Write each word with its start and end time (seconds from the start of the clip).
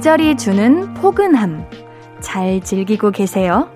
계절이 0.00 0.38
주는 0.38 0.94
포근함. 0.94 1.68
잘 2.20 2.62
즐기고 2.62 3.10
계세요? 3.10 3.68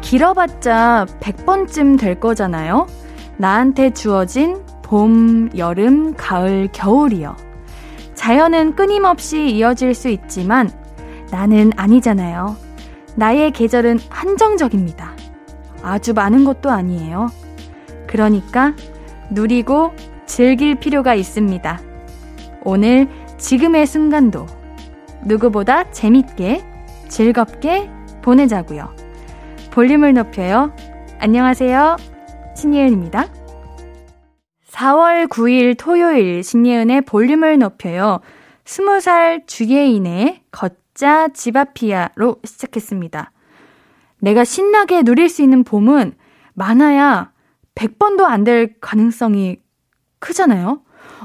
길어봤자 0.00 1.06
100번쯤 1.20 2.00
될 2.00 2.18
거잖아요? 2.18 2.88
나한테 3.36 3.92
주어진 3.92 4.60
봄, 4.82 5.50
여름, 5.56 6.14
가을, 6.14 6.68
겨울이요. 6.72 7.36
자연은 8.16 8.74
끊임없이 8.74 9.46
이어질 9.50 9.94
수 9.94 10.08
있지만 10.08 10.68
나는 11.46 11.70
아니잖아요. 11.76 12.56
나의 13.14 13.52
계절은 13.52 14.00
한정적입니다. 14.10 15.14
아주 15.80 16.12
많은 16.12 16.44
것도 16.44 16.72
아니에요. 16.72 17.28
그러니까 18.08 18.74
누리고 19.30 19.92
즐길 20.26 20.74
필요가 20.74 21.14
있습니다. 21.14 21.80
오늘 22.64 23.06
지금의 23.38 23.86
순간도 23.86 24.46
누구보다 25.24 25.92
재밌게 25.92 26.64
즐겁게 27.06 27.88
보내자고요. 28.22 28.92
볼륨을 29.70 30.14
높여요. 30.14 30.72
안녕하세요. 31.20 31.96
신예은입니다. 32.56 33.28
4월 34.72 35.28
9일 35.28 35.78
토요일 35.78 36.42
신예은의 36.42 37.02
볼륨을 37.02 37.60
높여요. 37.60 38.18
20살 38.64 39.46
주예인의 39.46 40.42
걷 40.50 40.85
자 40.96 41.28
집앞이야로 41.28 42.36
시작했습니다. 42.42 43.30
내가 44.20 44.44
신나게 44.44 45.02
누릴 45.02 45.28
수 45.28 45.42
있는 45.42 45.62
봄은 45.62 46.14
많아야 46.54 47.32
100번도 47.74 48.24
안 48.24 48.44
될 48.44 48.74
가능성이 48.80 49.58
크잖아요? 50.20 50.80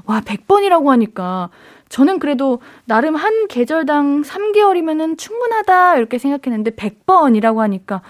와, 0.06 0.20
100번이라고 0.20 0.88
하니까 0.88 1.50
저는 1.88 2.20
그래도 2.20 2.60
나름 2.84 3.16
한 3.16 3.48
계절당 3.48 4.24
3개월이면은 4.24 5.18
충분하다 5.18 5.96
이렇게 5.96 6.18
생각했는데 6.18 6.72
100번이라고 6.72 7.58
하니까 7.60 8.02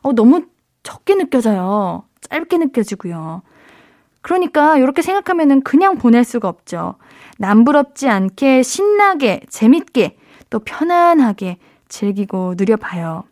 어, 0.00 0.14
너무 0.14 0.46
적게 0.82 1.14
느껴져요. 1.14 2.04
짧게 2.30 2.56
느껴지고요. 2.56 3.42
그러니까 4.22 4.78
이렇게 4.78 5.02
생각하면은 5.02 5.60
그냥 5.62 5.98
보낼 5.98 6.24
수가 6.24 6.48
없죠. 6.48 6.94
남부럽지 7.38 8.08
않게 8.08 8.62
신나게 8.62 9.42
재밌게 9.50 10.16
또 10.52 10.58
편안하게 10.58 11.56
즐기고 11.88 12.54
누려봐요. 12.58 13.24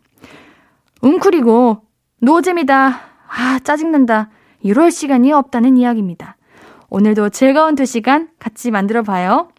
웅크리고 1.03 1.83
노잼이다. 2.19 2.99
아 3.27 3.59
짜증난다. 3.63 4.29
이럴 4.61 4.89
시간이 4.91 5.31
없다는 5.31 5.77
이야기입니다. 5.77 6.35
오늘도 6.89 7.29
즐거운 7.29 7.75
두 7.75 7.85
시간 7.85 8.29
같이 8.39 8.71
만들어 8.71 9.03
봐요. 9.03 9.49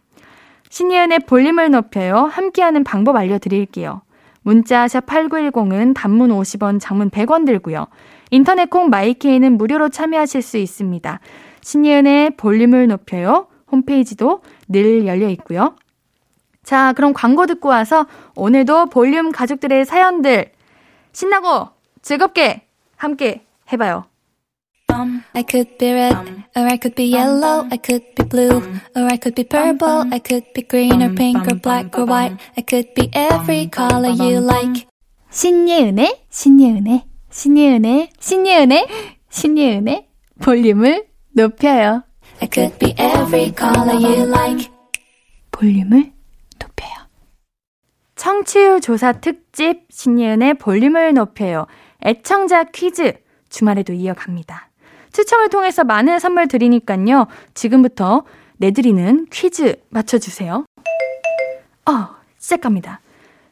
신예은의 0.71 1.21
볼륨을 1.21 1.71
높여요. 1.71 2.17
함께하는 2.17 2.83
방법 2.83 3.15
알려드릴게요. 3.17 4.03
문자 4.43 4.89
샵 4.89 5.07
8910은 5.07 5.95
단문 5.95 6.31
50원, 6.31 6.81
장문 6.81 7.11
100원 7.11 7.47
들고요. 7.47 7.87
인터넷 8.31 8.71
콩 8.71 8.91
마이케이는 8.91 9.57
무료로 9.57 9.89
참여하실 9.91 10.43
수 10.43 10.59
있습니다. 10.59 11.21
신예은의 11.61 12.37
볼륨을 12.37 12.89
높여요. 12.89 13.47
홈페이지도 13.71 14.43
늘 14.69 15.07
열려 15.07 15.29
있고요. 15.29 15.77
자, 16.65 16.93
그럼 16.93 17.13
광고 17.13 17.47
듣고 17.47 17.69
와서 17.69 18.07
오늘도 18.37 18.87
볼륨 18.87 19.33
가족들의 19.33 19.85
사연들 19.85 20.53
신나고 21.13 21.69
즐겁게 22.03 22.67
함께 22.97 23.45
해봐요. 23.73 24.07
I 25.35 25.43
could 25.49 25.79
be 25.79 25.91
red, 25.91 26.15
or 26.55 26.67
I 26.67 26.77
could 26.77 26.95
be 26.95 27.11
yellow, 27.13 27.67
I 27.71 27.79
could 27.79 28.15
be 28.15 28.29
blue, 28.29 28.61
or 28.95 29.09
I 29.11 29.17
could 29.17 29.35
be 29.35 29.45
purple, 29.45 30.07
I 30.13 30.21
could 30.21 30.53
be 30.53 30.63
green 30.63 31.03
or 31.03 31.15
pink 31.15 31.47
or 31.49 31.59
black 31.59 31.99
or 31.99 32.07
white, 32.07 32.37
I 32.57 32.63
could 32.63 32.93
be 32.95 33.09
every 33.15 33.71
color 33.71 34.11
you 34.11 34.45
like. 34.45 34.87
신예은의, 35.31 36.27
신예은의, 36.29 37.05
신예은의, 37.31 38.11
신예은의, 38.21 38.87
신예은의 39.31 40.09
볼륨을 40.43 41.07
높여요. 41.35 42.03
I 42.43 42.49
could 42.53 42.79
be 42.79 42.95
every 42.99 43.53
color 43.57 43.97
you 43.97 44.29
like. 44.29 44.71
볼륨을. 45.53 46.12
청취율 48.23 48.81
조사 48.81 49.11
특집 49.11 49.87
신예은의 49.91 50.55
볼륨을 50.55 51.13
높여요. 51.13 51.67
애청자 52.07 52.63
퀴즈 52.63 53.15
주말에도 53.49 53.95
이어갑니다. 53.95 54.71
추첨을 55.13 55.49
통해서 55.49 55.83
많은 55.83 56.21
선물 56.21 56.47
드리니깐요. 56.47 57.27
지금부터 57.55 58.23
내드리는 58.59 59.27
퀴즈 59.33 59.75
맞춰주세요. 59.89 60.65
어, 61.91 62.09
시작합니다. 62.39 63.01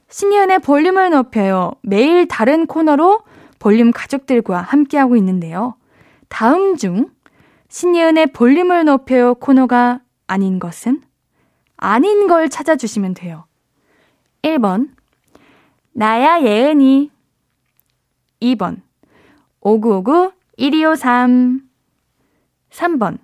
신예은의 0.08 0.60
볼륨을 0.60 1.10
높여요. 1.10 1.72
매일 1.82 2.28
다른 2.28 2.68
코너로 2.68 3.22
볼륨 3.58 3.90
가족들과 3.90 4.62
함께하고 4.62 5.16
있는데요. 5.16 5.74
다음 6.28 6.76
중 6.76 7.10
신예은의 7.70 8.28
볼륨을 8.28 8.84
높여요 8.84 9.34
코너가 9.34 9.98
아닌 10.28 10.60
것은? 10.60 11.02
아닌 11.76 12.28
걸 12.28 12.48
찾아주시면 12.48 13.14
돼요. 13.14 13.46
1번. 14.42 14.90
나야 15.92 16.42
예은이. 16.42 17.10
2번. 18.40 18.80
오구오구 19.60 20.32
1253 20.56 21.60
3번 22.70 23.18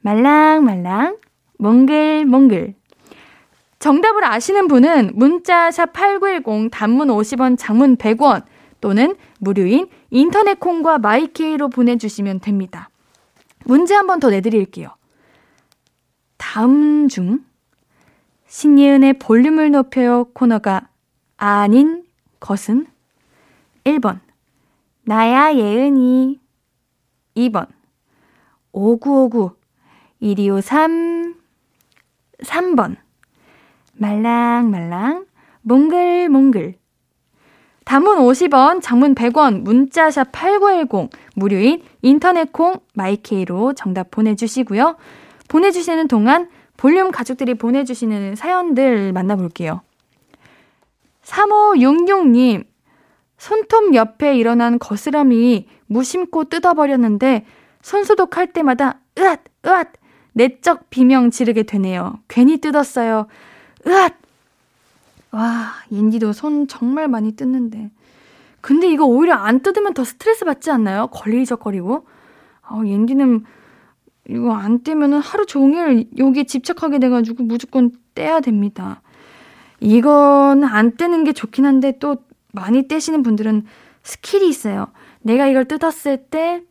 말랑말랑 0.00 1.18
몽글몽글 1.58 2.74
정답을 3.78 4.24
아시는 4.24 4.66
분은 4.68 5.10
문자 5.14 5.70
샵 5.70 5.92
8910 5.92 6.70
단문 6.70 7.08
50원 7.08 7.58
장문 7.58 7.96
100원 7.96 8.44
또는 8.80 9.14
무료인 9.40 9.88
인터넷 10.10 10.58
콩과 10.58 10.98
마이케이로 10.98 11.68
보내주시면 11.68 12.40
됩니다. 12.40 12.88
문제 13.64 13.94
한 13.94 14.06
번 14.06 14.20
더 14.20 14.30
내드릴게요. 14.30 14.88
다음 16.38 17.08
중 17.08 17.44
신예은의 18.50 19.20
볼륨을 19.20 19.70
높여요 19.70 20.24
코너가 20.34 20.88
아닌 21.36 22.02
것은 22.40 22.86
1번. 23.84 24.18
나야 25.04 25.54
예은이. 25.54 26.40
2번. 27.36 27.68
5959 28.72 29.54
1253 30.20 31.36
3번. 32.42 32.96
말랑말랑 33.92 35.26
몽글몽글. 35.62 36.74
단문 37.84 38.18
50원, 38.18 38.82
장문 38.82 39.14
100원, 39.14 39.62
문자샵 39.62 40.32
8910, 40.32 41.10
무료인 41.34 41.82
인터넷 42.02 42.52
콩 42.52 42.80
마이케이로 42.94 43.74
정답 43.74 44.10
보내주시고요. 44.10 44.96
보내주시는 45.48 46.08
동안 46.08 46.48
볼륨 46.80 47.10
가족들이 47.10 47.52
보내주시는 47.54 48.36
사연들 48.36 49.12
만나볼게요. 49.12 49.82
3566님, 51.24 52.64
손톱 53.36 53.94
옆에 53.94 54.38
일어난 54.38 54.78
거스름이 54.78 55.68
무심코 55.88 56.44
뜯어버렸는데 56.44 57.44
손소독할 57.82 58.54
때마다 58.54 59.00
으앗 59.18 59.40
으앗 59.66 59.88
내적 60.32 60.88
비명 60.88 61.30
지르게 61.30 61.64
되네요. 61.64 62.18
괜히 62.28 62.56
뜯었어요. 62.56 63.26
으앗 63.86 64.14
와 65.32 65.74
옌디도 65.92 66.32
손 66.32 66.66
정말 66.66 67.08
많이 67.08 67.32
뜯는데 67.36 67.90
근데 68.62 68.90
이거 68.90 69.04
오히려 69.04 69.34
안 69.34 69.60
뜯으면 69.60 69.92
더 69.92 70.02
스트레스 70.02 70.46
받지 70.46 70.70
않나요? 70.70 71.08
걸리적거리고 71.08 72.06
어, 72.70 72.82
옌디는 72.86 73.44
이거 74.30 74.52
안 74.54 74.82
떼면은 74.82 75.18
하루 75.18 75.44
종일 75.44 76.08
여기에 76.16 76.44
집착하게 76.44 77.00
돼가지고 77.00 77.42
무조건 77.42 77.90
떼야 78.14 78.40
됩니다. 78.40 79.02
이건 79.80 80.62
안 80.64 80.96
떼는 80.96 81.24
게 81.24 81.32
좋긴 81.32 81.66
한데 81.66 81.98
또 81.98 82.16
많이 82.52 82.86
떼시는 82.86 83.22
분들은 83.22 83.64
스킬이 84.02 84.48
있어요. 84.48 84.88
내가 85.22 85.46
이걸 85.46 85.66
뜯었을 85.66 86.26
때 86.30 86.62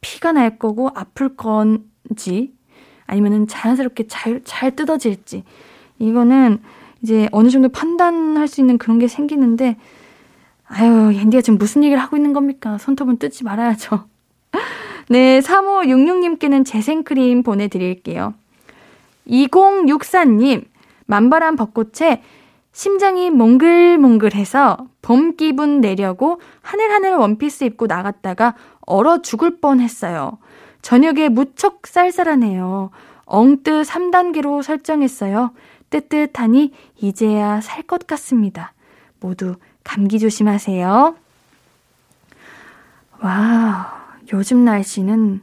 피가 0.00 0.32
날 0.32 0.58
거고 0.58 0.90
아플 0.94 1.36
건지 1.36 2.54
아니면은 3.06 3.48
자연스럽게 3.48 4.06
잘, 4.06 4.40
잘 4.44 4.76
뜯어질지. 4.76 5.42
이거는 5.98 6.58
이제 7.02 7.28
어느 7.32 7.48
정도 7.50 7.68
판단할 7.68 8.46
수 8.46 8.60
있는 8.60 8.78
그런 8.78 9.00
게 9.00 9.08
생기는데, 9.08 9.76
아유, 10.66 11.12
옌디가 11.14 11.40
지금 11.42 11.58
무슨 11.58 11.82
얘기를 11.82 12.00
하고 12.00 12.16
있는 12.16 12.32
겁니까? 12.32 12.78
손톱은 12.78 13.18
뜯지 13.18 13.42
말아야죠. 13.42 14.04
네, 15.10 15.40
3566님께는 15.40 16.64
재생크림 16.64 17.42
보내드릴게요. 17.42 18.32
2064님, 19.26 20.66
만발한 21.06 21.56
벚꽃에 21.56 22.22
심장이 22.70 23.30
몽글몽글해서 23.30 24.86
봄 25.02 25.34
기분 25.34 25.80
내려고 25.80 26.40
하늘하늘 26.62 27.16
원피스 27.16 27.64
입고 27.64 27.88
나갔다가 27.88 28.54
얼어 28.82 29.20
죽을 29.20 29.58
뻔 29.58 29.80
했어요. 29.80 30.38
저녁에 30.80 31.28
무척 31.28 31.88
쌀쌀하네요. 31.88 32.90
엉뜨 33.24 33.82
3단계로 33.82 34.62
설정했어요. 34.62 35.50
뜨뜻하니 35.90 36.72
이제야 37.00 37.60
살 37.60 37.82
것 37.82 38.06
같습니다. 38.06 38.74
모두 39.18 39.56
감기 39.82 40.20
조심하세요. 40.20 41.16
와, 43.22 43.99
요즘 44.32 44.64
날씨는 44.64 45.40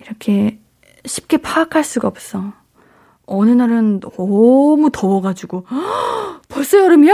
이렇게 0.00 0.60
쉽게 1.04 1.38
파악할 1.38 1.84
수가 1.84 2.08
없어. 2.08 2.52
어느 3.26 3.50
날은 3.50 4.00
너무 4.00 4.90
더워가지고, 4.92 5.66
헉, 5.70 6.42
벌써 6.48 6.78
여름이야? 6.78 7.12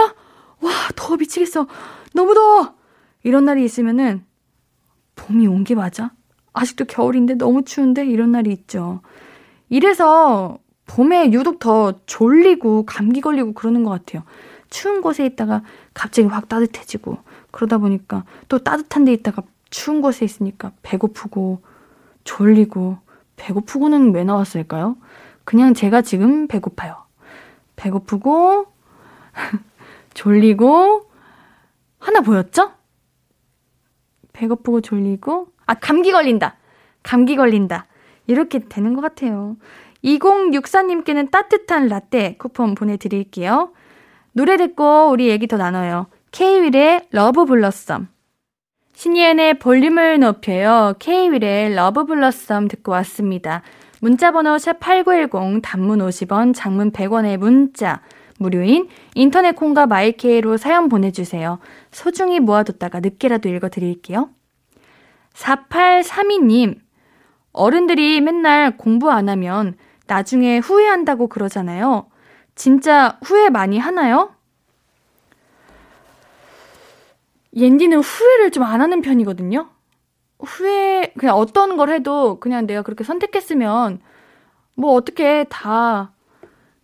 와, 0.60 0.70
더워 0.94 1.16
미치겠어. 1.16 1.66
너무 2.14 2.34
더워! 2.34 2.74
이런 3.22 3.44
날이 3.44 3.64
있으면은, 3.64 4.24
봄이 5.16 5.46
온 5.46 5.64
게 5.64 5.74
맞아? 5.74 6.12
아직도 6.52 6.86
겨울인데 6.86 7.34
너무 7.34 7.64
추운데? 7.64 8.06
이런 8.06 8.32
날이 8.32 8.50
있죠. 8.52 9.00
이래서 9.68 10.58
봄에 10.86 11.32
유독 11.32 11.58
더 11.58 11.94
졸리고 12.06 12.86
감기 12.86 13.20
걸리고 13.20 13.52
그러는 13.52 13.82
것 13.84 13.90
같아요. 13.90 14.22
추운 14.70 15.02
곳에 15.02 15.26
있다가 15.26 15.62
갑자기 15.92 16.28
확 16.28 16.48
따뜻해지고, 16.48 17.18
그러다 17.50 17.78
보니까 17.78 18.24
또 18.48 18.58
따뜻한 18.58 19.04
데 19.04 19.12
있다가 19.12 19.42
추운 19.70 20.00
곳에 20.00 20.24
있으니까 20.24 20.72
배고프고, 20.82 21.62
졸리고, 22.24 22.98
배고프고는 23.36 24.14
왜 24.14 24.24
나왔을까요? 24.24 24.96
그냥 25.44 25.74
제가 25.74 26.02
지금 26.02 26.48
배고파요. 26.48 26.96
배고프고, 27.76 28.66
졸리고, 30.14 31.10
하나 31.98 32.20
보였죠? 32.20 32.72
배고프고 34.32 34.80
졸리고, 34.80 35.48
아, 35.66 35.74
감기 35.74 36.12
걸린다. 36.12 36.56
감기 37.02 37.36
걸린다. 37.36 37.86
이렇게 38.26 38.60
되는 38.60 38.94
것 38.94 39.00
같아요. 39.00 39.56
2064님께는 40.04 41.30
따뜻한 41.30 41.88
라떼 41.88 42.36
쿠폰 42.36 42.74
보내드릴게요. 42.74 43.72
노래 44.32 44.56
듣고 44.56 45.10
우리 45.10 45.28
얘기 45.28 45.46
더 45.46 45.56
나눠요. 45.56 46.06
K-윌의 46.32 47.08
Love 47.10 47.44
Blossom. 47.46 48.08
신예은의 48.96 49.58
볼륨을 49.58 50.20
높여요. 50.20 50.94
K-윌의 50.98 51.74
Love 51.74 52.06
Blossom 52.06 52.66
듣고 52.68 52.92
왔습니다. 52.92 53.60
문자번호 54.00 54.56
샵8910 54.56 55.60
단문 55.62 55.98
50원, 55.98 56.54
장문 56.54 56.92
100원의 56.92 57.36
문자. 57.36 58.00
무료인 58.38 58.88
인터넷 59.14 59.52
콩과 59.52 59.84
마이케이로 59.84 60.56
사연 60.56 60.88
보내주세요. 60.88 61.58
소중히 61.90 62.40
모아뒀다가 62.40 63.00
늦게라도 63.00 63.50
읽어드릴게요. 63.50 64.30
4832님, 65.34 66.78
어른들이 67.52 68.22
맨날 68.22 68.78
공부 68.78 69.10
안 69.10 69.28
하면 69.28 69.74
나중에 70.06 70.56
후회한다고 70.56 71.28
그러잖아요. 71.28 72.06
진짜 72.54 73.18
후회 73.22 73.50
많이 73.50 73.78
하나요? 73.78 74.35
옌디는 77.56 77.98
후회를 78.00 78.50
좀 78.50 78.62
안 78.64 78.80
하는 78.80 79.00
편이거든요. 79.02 79.70
후회, 80.40 81.12
그냥 81.18 81.36
어떤 81.36 81.76
걸 81.76 81.90
해도 81.90 82.38
그냥 82.40 82.66
내가 82.66 82.82
그렇게 82.82 83.04
선택했으면 83.04 84.00
뭐 84.74 84.92
어떻게 84.94 85.44
다 85.48 86.12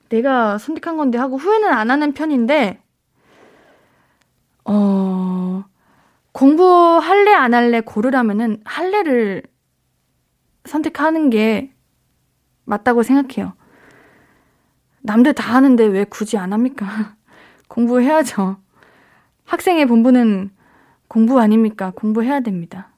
내가 0.08 0.58
선택한 0.58 0.96
건데 0.96 1.18
하고 1.18 1.36
후회는 1.36 1.70
안 1.72 1.90
하는 1.90 2.12
편인데, 2.12 2.82
어, 4.64 5.64
공부할래 6.32 7.32
안 7.34 7.54
할래 7.54 7.80
고르라면은 7.80 8.60
할래를 8.64 9.42
선택하는 10.64 11.30
게 11.30 11.72
맞다고 12.64 13.02
생각해요. 13.02 13.54
남들 15.02 15.34
다 15.34 15.54
하는데 15.54 15.84
왜 15.84 16.04
굳이 16.04 16.38
안 16.38 16.52
합니까? 16.52 16.86
공부해야죠. 17.68 18.56
학생의 19.44 19.86
본분은 19.86 20.50
공부 21.12 21.38
아닙니까? 21.38 21.92
공부해야 21.94 22.40
됩니다. 22.40 22.88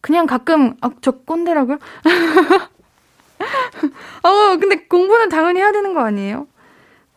그냥 0.00 0.26
가끔, 0.26 0.74
아, 0.80 0.90
저 1.00 1.12
꼰대라고요? 1.12 1.78
어, 4.24 4.56
근데 4.58 4.84
공부는 4.88 5.28
당연히 5.28 5.60
해야 5.60 5.70
되는 5.70 5.94
거 5.94 6.00
아니에요? 6.00 6.48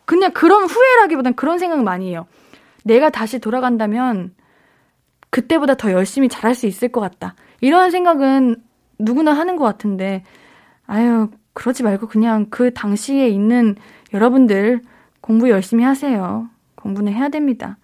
그냥 0.04 0.30
그런 0.30 0.66
후회라기보단 0.66 1.34
그런 1.34 1.58
생각 1.58 1.82
많이 1.82 2.10
해요. 2.10 2.28
내가 2.84 3.10
다시 3.10 3.40
돌아간다면 3.40 4.36
그때보다 5.30 5.74
더 5.74 5.90
열심히 5.90 6.28
잘할 6.28 6.54
수 6.54 6.68
있을 6.68 6.92
것 6.92 7.00
같다. 7.00 7.34
이런 7.60 7.90
생각은 7.90 8.62
누구나 9.00 9.32
하는 9.32 9.56
것 9.56 9.64
같은데, 9.64 10.22
아유, 10.86 11.28
그러지 11.54 11.82
말고 11.82 12.06
그냥 12.06 12.46
그 12.50 12.72
당시에 12.72 13.26
있는 13.26 13.74
여러분들 14.12 14.80
공부 15.20 15.50
열심히 15.50 15.82
하세요. 15.82 16.48
공부는 16.76 17.12
해야 17.12 17.30
됩니다. 17.30 17.78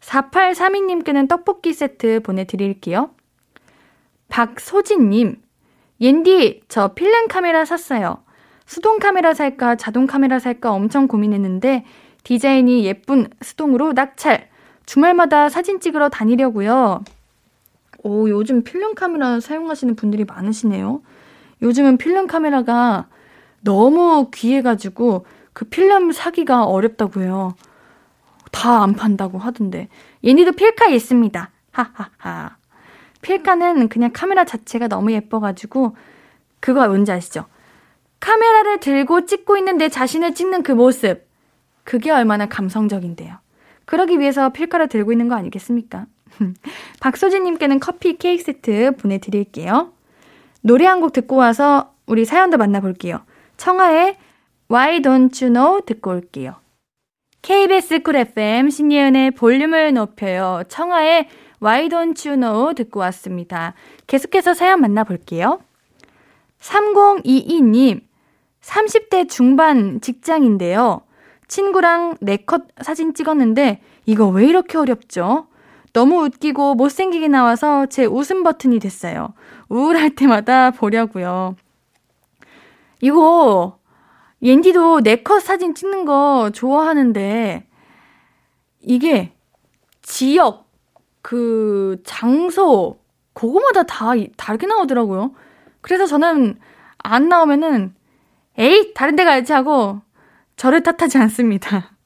4832님께는 0.00 1.28
떡볶이 1.28 1.72
세트 1.72 2.20
보내드릴게요. 2.20 3.10
박소진님, 4.28 5.40
옌디, 6.00 6.62
저 6.68 6.88
필름 6.94 7.28
카메라 7.28 7.64
샀어요. 7.64 8.18
수동 8.66 8.98
카메라 8.98 9.34
살까, 9.34 9.76
자동 9.76 10.06
카메라 10.06 10.38
살까 10.38 10.72
엄청 10.72 11.06
고민했는데, 11.06 11.84
디자인이 12.24 12.84
예쁜 12.84 13.28
수동으로 13.40 13.92
낙찰. 13.92 14.48
주말마다 14.84 15.48
사진 15.48 15.80
찍으러 15.80 16.08
다니려고요. 16.08 17.04
오, 18.02 18.28
요즘 18.28 18.62
필름 18.62 18.94
카메라 18.94 19.40
사용하시는 19.40 19.96
분들이 19.96 20.24
많으시네요. 20.24 21.02
요즘은 21.62 21.98
필름 21.98 22.26
카메라가 22.26 23.06
너무 23.60 24.30
귀해가지고 24.32 25.26
그 25.52 25.64
필름 25.64 26.12
사기가 26.12 26.64
어렵다고요. 26.64 27.54
다 28.56 28.82
안 28.82 28.94
판다고 28.94 29.38
하던데. 29.38 29.88
얘니도 30.24 30.52
필카 30.52 30.86
있습니다. 30.86 31.50
하하하. 31.72 32.56
필카는 33.20 33.88
그냥 33.88 34.10
카메라 34.14 34.44
자체가 34.44 34.88
너무 34.88 35.12
예뻐가지고 35.12 35.96
그거 36.60 36.88
뭔지 36.88 37.12
아시죠? 37.12 37.44
카메라를 38.20 38.80
들고 38.80 39.26
찍고 39.26 39.56
있는 39.58 39.76
내 39.76 39.88
자신을 39.88 40.34
찍는 40.34 40.62
그 40.62 40.72
모습. 40.72 41.26
그게 41.84 42.10
얼마나 42.10 42.46
감성적인데요. 42.46 43.36
그러기 43.84 44.18
위해서 44.18 44.48
필카를 44.48 44.88
들고 44.88 45.12
있는 45.12 45.28
거 45.28 45.34
아니겠습니까? 45.36 46.06
박소진님께는 47.00 47.78
커피 47.78 48.16
케이크 48.16 48.42
세트 48.42 48.96
보내드릴게요. 48.96 49.92
노래 50.62 50.86
한 50.86 51.00
곡 51.00 51.12
듣고 51.12 51.36
와서 51.36 51.92
우리 52.06 52.24
사연도 52.24 52.56
만나볼게요. 52.56 53.20
청하의 53.58 54.16
Why 54.70 55.00
Don't 55.00 55.42
You 55.42 55.52
Know 55.52 55.82
듣고 55.84 56.10
올게요. 56.10 56.56
KBS 57.42 58.02
쿨 58.02 58.16
FM 58.16 58.70
신예은의 58.70 59.32
볼륨을 59.32 59.94
높여요. 59.94 60.62
청하의 60.68 61.28
Why 61.62 61.88
Don't 61.88 62.28
You 62.28 62.40
Know 62.40 62.74
듣고 62.74 63.00
왔습니다. 63.00 63.74
계속해서 64.06 64.54
사연 64.54 64.80
만나볼게요. 64.80 65.60
3022님, 66.60 68.00
30대 68.60 69.28
중반 69.28 70.00
직장인데요. 70.00 71.02
친구랑 71.48 72.16
네컷 72.20 72.62
사진 72.82 73.14
찍었는데 73.14 73.80
이거 74.06 74.26
왜 74.26 74.46
이렇게 74.46 74.78
어렵죠? 74.78 75.46
너무 75.92 76.24
웃기고 76.24 76.74
못생기게 76.74 77.28
나와서 77.28 77.86
제 77.86 78.04
웃음 78.04 78.42
버튼이 78.42 78.80
됐어요. 78.80 79.32
우울할 79.68 80.10
때마다 80.10 80.70
보려고요. 80.70 81.56
이거 83.00 83.75
옌디도 84.46 85.00
네컷 85.00 85.42
사진 85.42 85.74
찍는 85.74 86.04
거 86.04 86.50
좋아하는데 86.54 87.66
이게 88.80 89.32
지역 90.02 90.70
그 91.20 92.00
장소 92.04 93.00
그거마다 93.32 93.82
다 93.82 94.12
다르게 94.36 94.68
나오더라고요. 94.68 95.32
그래서 95.80 96.06
저는 96.06 96.60
안 96.98 97.28
나오면은 97.28 97.92
에이 98.56 98.94
다른 98.94 99.16
데 99.16 99.24
가야지 99.24 99.52
하고 99.52 100.00
저를 100.54 100.84
탓하지 100.84 101.18
않습니다. 101.18 101.96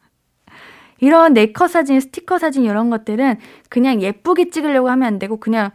이런 0.98 1.34
네컷 1.34 1.70
사진, 1.70 2.00
스티커 2.00 2.38
사진 2.38 2.64
이런 2.64 2.88
것들은 2.88 3.36
그냥 3.68 4.00
예쁘게 4.00 4.48
찍으려고 4.48 4.88
하면 4.88 5.06
안 5.06 5.18
되고 5.18 5.36
그냥 5.36 5.72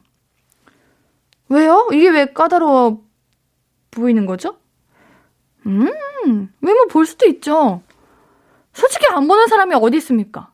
왜요? 1.49 1.87
이게 1.93 2.09
왜 2.09 2.25
까다로워 2.25 3.01
보이는 3.91 4.25
거죠? 4.25 4.55
음, 5.65 5.87
외모 6.61 6.87
볼 6.89 7.05
수도 7.05 7.27
있죠. 7.27 7.81
솔직히 8.73 9.05
안 9.09 9.27
보는 9.27 9.47
사람이 9.47 9.75
어디 9.75 9.97
있습니까? 9.97 10.51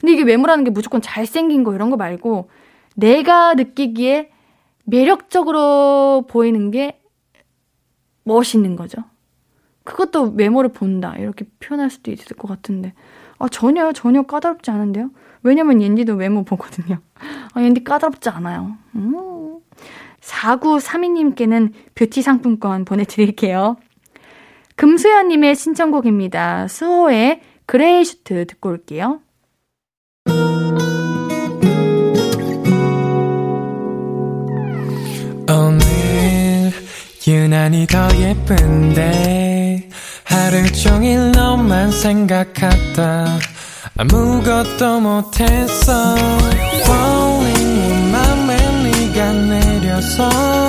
근데 0.00 0.12
이게 0.12 0.22
외모라는 0.22 0.64
게 0.64 0.70
무조건 0.70 1.00
잘생긴 1.00 1.62
거 1.64 1.74
이런 1.74 1.90
거 1.90 1.96
말고 1.96 2.50
내가 2.96 3.54
느끼기에 3.54 4.30
매력적으로 4.84 6.26
보이는 6.28 6.70
게 6.70 7.00
멋있는 8.24 8.76
거죠. 8.76 9.02
그것도 9.84 10.34
외모를 10.36 10.70
본다. 10.72 11.14
이렇게 11.18 11.46
표현할 11.58 11.90
수도 11.90 12.10
있을 12.10 12.36
것 12.36 12.48
같은데. 12.48 12.92
아, 13.38 13.48
전혀, 13.48 13.92
전혀 13.92 14.22
까다롭지 14.22 14.70
않은데요? 14.70 15.10
왜냐면 15.42 15.80
옌디도 15.80 16.14
외모 16.14 16.44
보거든요. 16.44 16.98
아, 17.54 17.62
옌디 17.62 17.84
까다롭지 17.84 18.28
않아요. 18.28 18.76
음. 18.94 19.58
4932님께는 20.20 21.72
뷰티 21.94 22.22
상품권 22.22 22.84
보내드릴게요. 22.84 23.76
금수연님의 24.76 25.56
신청곡입니다. 25.56 26.68
수호의 26.68 27.40
Grey 27.66 28.04
Suit 28.04 28.46
듣고 28.46 28.70
올게요. 28.70 29.20
유난히 37.30 37.86
더 37.86 38.08
예쁜데 38.16 39.88
하루 40.24 40.72
종일 40.72 41.30
너만 41.30 41.92
생각하다. 41.92 43.38
아무것도 43.96 45.00
못했어 45.00 46.16
Falling 46.82 48.10
맘에 48.10 48.82
네가 48.82 49.32
내려서 49.32 50.59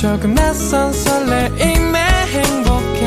조금 0.00 0.34
낯선 0.34 0.90
설레임에 0.92 1.98
행복해 2.32 3.00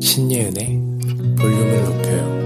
신예은의 0.00 0.80
볼륨을 1.38 1.84
높여요. 1.84 2.38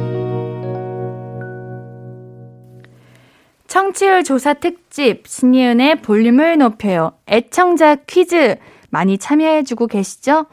청취율 3.68 4.24
조사 4.24 4.54
특집 4.54 5.26
신예은의 5.26 6.02
볼륨을 6.02 6.58
높여요. 6.58 7.12
애청자 7.28 7.94
퀴즈 7.94 8.56
많이 8.90 9.18
참여해주고 9.18 9.86
계시죠? 9.86 10.46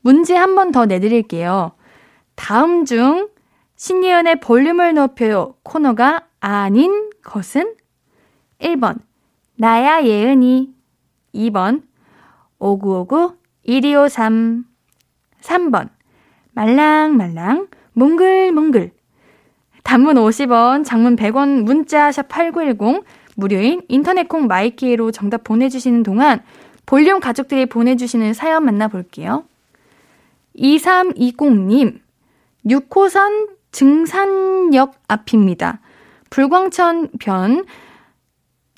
문제 0.00 0.34
한 0.34 0.54
번 0.54 0.72
더 0.72 0.86
내드릴게요. 0.86 1.72
다음 2.36 2.84
중 2.84 3.28
신예은의 3.76 4.40
볼륨을 4.40 4.94
높여요 4.94 5.54
코너가 5.62 6.26
아닌 6.40 7.10
것은? 7.22 7.74
1번 8.60 8.98
나야 9.56 10.04
예은이. 10.04 10.72
2번 11.34 11.82
5959 12.58 13.36
1253 13.66 14.64
3번 15.42 15.88
말랑말랑 16.52 17.68
몽글몽글. 17.92 18.92
단문 19.82 20.16
50원, 20.16 20.84
장문 20.84 21.16
100원 21.16 21.62
문자 21.62 22.10
샵 22.10 22.28
8910 22.28 23.04
무료인 23.36 23.82
인터넷 23.88 24.28
콩 24.28 24.46
마이케이로 24.46 25.10
정답 25.10 25.44
보내주시는 25.44 26.02
동안 26.02 26.42
볼륨 26.86 27.20
가족들이 27.20 27.66
보내주시는 27.66 28.32
사연 28.34 28.64
만나볼게요. 28.64 29.44
2320님 30.56 32.00
6호선 32.66 33.48
증산역 33.74 34.94
앞입니다. 35.08 35.80
불광천 36.30 37.10
편 37.18 37.64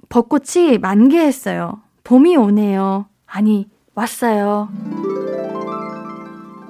벚꽃이 0.08 0.78
만개했어요. 0.80 1.82
봄이 2.02 2.34
오네요. 2.36 3.04
아니, 3.26 3.68
왔어요. 3.94 4.70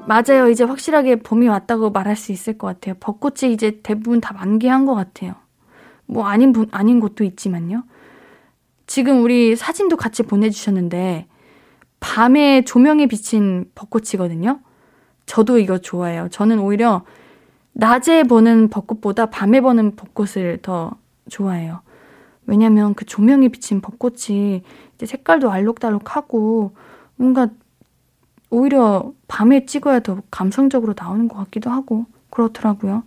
맞아요. 0.08 0.48
이제 0.50 0.64
확실하게 0.64 1.20
봄이 1.20 1.46
왔다고 1.46 1.90
말할 1.90 2.16
수 2.16 2.32
있을 2.32 2.58
것 2.58 2.66
같아요. 2.66 2.96
벚꽃이 2.98 3.52
이제 3.52 3.80
대부분 3.84 4.20
다 4.20 4.34
만개한 4.34 4.86
것 4.86 4.94
같아요. 4.96 5.34
뭐 6.06 6.26
아닌 6.26 6.52
분, 6.52 6.66
아닌 6.72 6.98
곳도 6.98 7.22
있지만요. 7.22 7.84
지금 8.88 9.22
우리 9.22 9.54
사진도 9.54 9.96
같이 9.96 10.24
보내주셨는데, 10.24 11.28
밤에 12.00 12.62
조명에 12.62 13.06
비친 13.06 13.70
벚꽃이거든요. 13.76 14.58
저도 15.26 15.58
이거 15.58 15.78
좋아해요. 15.78 16.28
저는 16.30 16.58
오히려 16.58 17.04
낮에 17.78 18.22
보는 18.22 18.70
벚꽃보다 18.70 19.26
밤에 19.26 19.60
보는 19.60 19.96
벚꽃을 19.96 20.60
더 20.62 20.92
좋아해요. 21.28 21.82
왜냐면 22.46 22.94
그 22.94 23.04
조명이 23.04 23.50
비친 23.50 23.82
벚꽃이 23.82 24.62
색깔도 25.04 25.50
알록달록하고 25.50 26.74
뭔가 27.16 27.48
오히려 28.48 29.12
밤에 29.28 29.66
찍어야 29.66 30.00
더 30.00 30.22
감성적으로 30.30 30.94
나오는 30.96 31.28
것 31.28 31.36
같기도 31.36 31.68
하고 31.68 32.06
그렇더라고요. 32.30 33.02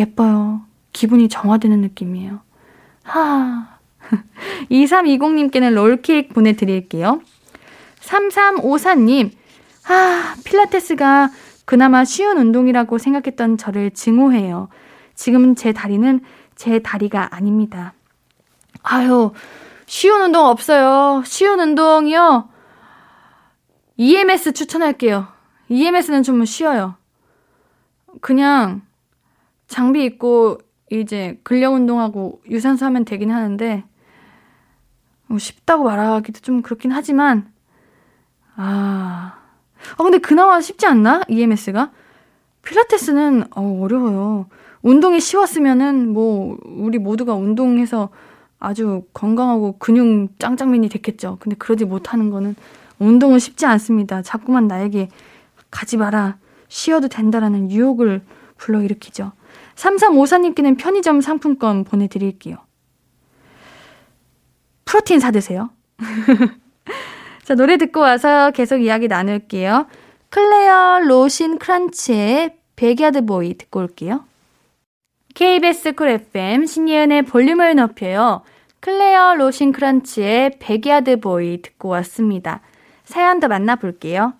예뻐요. 0.00 0.62
기분이 0.92 1.28
정화되는 1.28 1.80
느낌이에요. 1.80 2.40
하. 3.04 3.78
2320님께는 4.72 5.72
롤케이크 5.72 6.34
보내드릴게요. 6.34 7.20
3354님, 8.00 9.30
아, 9.88 10.34
필라테스가 10.44 11.30
그나마 11.64 12.04
쉬운 12.04 12.38
운동이라고 12.38 12.98
생각했던 12.98 13.56
저를 13.56 13.90
증오해요. 13.90 14.68
지금 15.14 15.54
제 15.54 15.72
다리는 15.72 16.20
제 16.54 16.78
다리가 16.80 17.34
아닙니다. 17.34 17.94
아유, 18.82 19.32
쉬운 19.86 20.22
운동 20.22 20.46
없어요. 20.46 21.22
쉬운 21.24 21.60
운동이요. 21.60 22.48
EMS 23.96 24.52
추천할게요. 24.52 25.28
EMS는 25.68 26.22
좀 26.22 26.44
쉬워요. 26.44 26.96
그냥 28.20 28.82
장비 29.66 30.04
입고 30.04 30.58
이제 30.90 31.40
근력 31.42 31.74
운동하고 31.74 32.42
유산소 32.48 32.84
하면 32.86 33.04
되긴 33.04 33.30
하는데 33.30 33.84
뭐 35.26 35.38
쉽다고 35.38 35.84
말하기도 35.84 36.40
좀 36.40 36.62
그렇긴 36.62 36.92
하지만 36.92 37.52
아, 38.56 39.38
아 39.92 40.02
근데 40.02 40.18
그나마 40.18 40.60
쉽지 40.60 40.86
않나? 40.86 41.22
EMS가 41.28 41.90
필라테스는 42.62 43.44
어, 43.54 43.80
어려워요. 43.82 44.46
운동이 44.82 45.20
쉬웠으면은 45.20 46.12
뭐 46.12 46.58
우리 46.64 46.98
모두가 46.98 47.34
운동해서 47.34 48.10
아주 48.58 49.04
건강하고 49.12 49.76
근육 49.78 50.38
짱짱맨이 50.38 50.88
됐겠죠. 50.88 51.38
근데 51.40 51.56
그러지 51.56 51.84
못하는 51.84 52.30
거는 52.30 52.56
운동은 52.98 53.38
쉽지 53.38 53.66
않습니다. 53.66 54.22
자꾸만 54.22 54.66
나에게 54.66 55.08
가지 55.70 55.96
마라. 55.96 56.38
쉬어도 56.68 57.08
된다라는 57.08 57.70
유혹을 57.70 58.22
불러일으키죠. 58.56 59.32
3354님께는 59.76 60.78
편의점 60.78 61.20
상품권 61.20 61.84
보내드릴게요. 61.84 62.56
프로틴 64.84 65.20
사드세요. 65.20 65.70
자, 67.44 67.54
노래 67.54 67.76
듣고 67.76 68.00
와서 68.00 68.50
계속 68.52 68.78
이야기 68.78 69.06
나눌게요. 69.06 69.86
클레어 70.30 71.00
로신크란츠의 71.00 72.56
Backyard 72.74 73.26
Boy 73.26 73.54
듣고 73.58 73.80
올게요. 73.80 74.24
KBS 75.34 75.92
쿨 75.92 76.08
FM 76.08 76.64
신예은의 76.64 77.22
볼륨을 77.22 77.76
높여요. 77.76 78.40
클레어 78.80 79.34
로신크란츠의 79.34 80.52
Backyard 80.58 81.20
Boy 81.20 81.60
듣고 81.60 81.90
왔습니다. 81.90 82.62
사연 83.04 83.40
더 83.40 83.48
만나볼게요. 83.48 84.32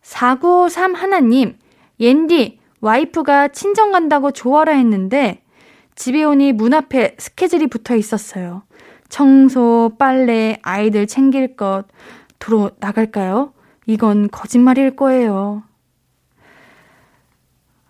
493 0.00 0.94
하나님, 0.94 1.58
옌디, 2.00 2.58
와이프가 2.80 3.48
친정 3.48 3.92
간다고 3.92 4.30
좋아라 4.30 4.72
했는데 4.72 5.42
집에 5.94 6.24
오니 6.24 6.54
문 6.54 6.72
앞에 6.72 7.16
스케줄이 7.18 7.66
붙어 7.66 7.94
있었어요. 7.94 8.62
청소, 9.10 9.92
빨래, 9.98 10.56
아이들 10.62 11.06
챙길 11.06 11.56
것, 11.56 11.84
도로 12.40 12.70
나갈까요? 12.80 13.52
이건 13.86 14.28
거짓말일 14.30 14.96
거예요. 14.96 15.62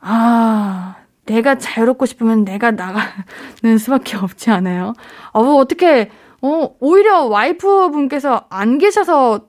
아, 0.00 0.96
내가 1.24 1.56
자유롭고 1.56 2.04
싶으면 2.04 2.44
내가 2.44 2.70
나가는 2.72 3.78
수밖에 3.78 4.16
없지 4.16 4.50
않아요? 4.50 4.92
어, 5.32 5.40
어떻게, 5.54 6.10
어, 6.42 6.74
오히려 6.80 7.24
와이프 7.24 7.90
분께서 7.90 8.46
안 8.50 8.78
계셔서 8.78 9.48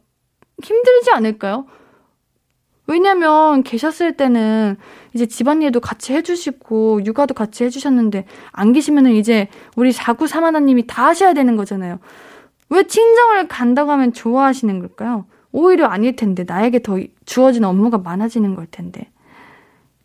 힘들지 0.63 1.12
않을까요? 1.12 1.65
왜냐면 2.88 3.63
계셨을 3.63 4.17
때는 4.17 4.75
이제 5.13 5.25
집안일도 5.25 5.79
같이 5.79 6.13
해주시고 6.13 7.05
육아도 7.05 7.34
같이 7.34 7.63
해주셨는데 7.63 8.25
안 8.51 8.74
계시면은 8.74 9.12
이제 9.12 9.48
우리 9.75 9.93
자구 9.93 10.27
사마나님이 10.27 10.88
다 10.88 11.08
하셔야 11.08 11.34
되는 11.34 11.55
거잖아요. 11.55 12.00
왜 12.72 12.84
친정을 12.84 13.50
간다고 13.50 13.92
하면 13.92 14.13
좋아하시는 14.13 14.80
걸까요? 14.80 15.25
오히려 15.51 15.88
아닐 15.88 16.16
텐데 16.16 16.46
나에게 16.48 16.82
더 16.82 16.98
주어진 17.25 17.66
업무가 17.66 17.98
많아지는 17.98 18.56
걸 18.56 18.66
텐데 18.72 19.12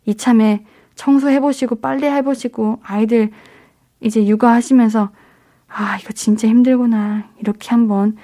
이참에 0.05 0.65
청소해보시고 0.95 1.75
빨래 1.79 2.11
해보시고 2.11 2.81
아이들 2.83 3.31
이제 4.01 4.27
육아하시면서 4.27 5.09
아 5.69 5.97
이거 5.97 6.11
진짜 6.11 6.47
힘들구나 6.49 7.29
이렇게 7.39 7.69
한번 7.69 8.17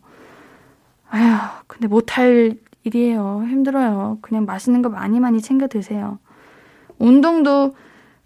아휴, 1.09 1.63
근데 1.67 1.87
못할 1.87 2.57
일이에요. 2.83 3.45
힘들어요. 3.47 4.17
그냥 4.19 4.43
맛있는 4.43 4.81
거 4.81 4.89
많이 4.89 5.21
많이 5.21 5.41
챙겨 5.41 5.67
드세요. 5.67 6.19
운동도 6.99 7.73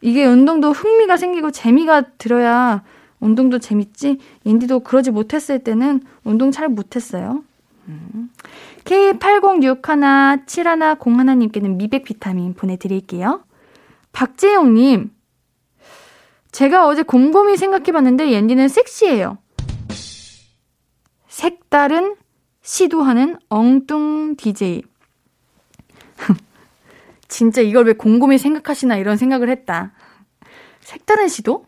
이게 0.01 0.25
운동도 0.25 0.71
흥미가 0.71 1.17
생기고 1.17 1.51
재미가 1.51 2.01
들어야 2.17 2.81
운동도 3.19 3.59
재밌지. 3.59 4.17
인디도 4.43 4.79
그러지 4.79 5.11
못했을 5.11 5.59
때는 5.59 6.01
운동 6.23 6.49
잘 6.49 6.67
못했어요. 6.67 7.43
음. 7.87 8.31
K80617101님께는 8.85 11.75
미백 11.75 12.03
비타민 12.03 12.53
보내드릴게요. 12.53 13.43
박재용님, 14.11 15.11
제가 16.51 16.87
어제 16.87 17.03
곰곰이 17.03 17.57
생각해봤는데 17.57 18.31
옌디는 18.31 18.67
섹시해요. 18.67 19.37
색다른 21.27 22.15
시도하는 22.61 23.37
엉뚱 23.49 24.35
DJ. 24.35 24.83
진짜 27.27 27.61
이걸 27.61 27.85
왜 27.85 27.93
곰곰이 27.93 28.37
생각하시나 28.37 28.97
이런 28.97 29.17
생각을 29.17 29.49
했다. 29.49 29.93
색다른 30.81 31.27
시도? 31.27 31.65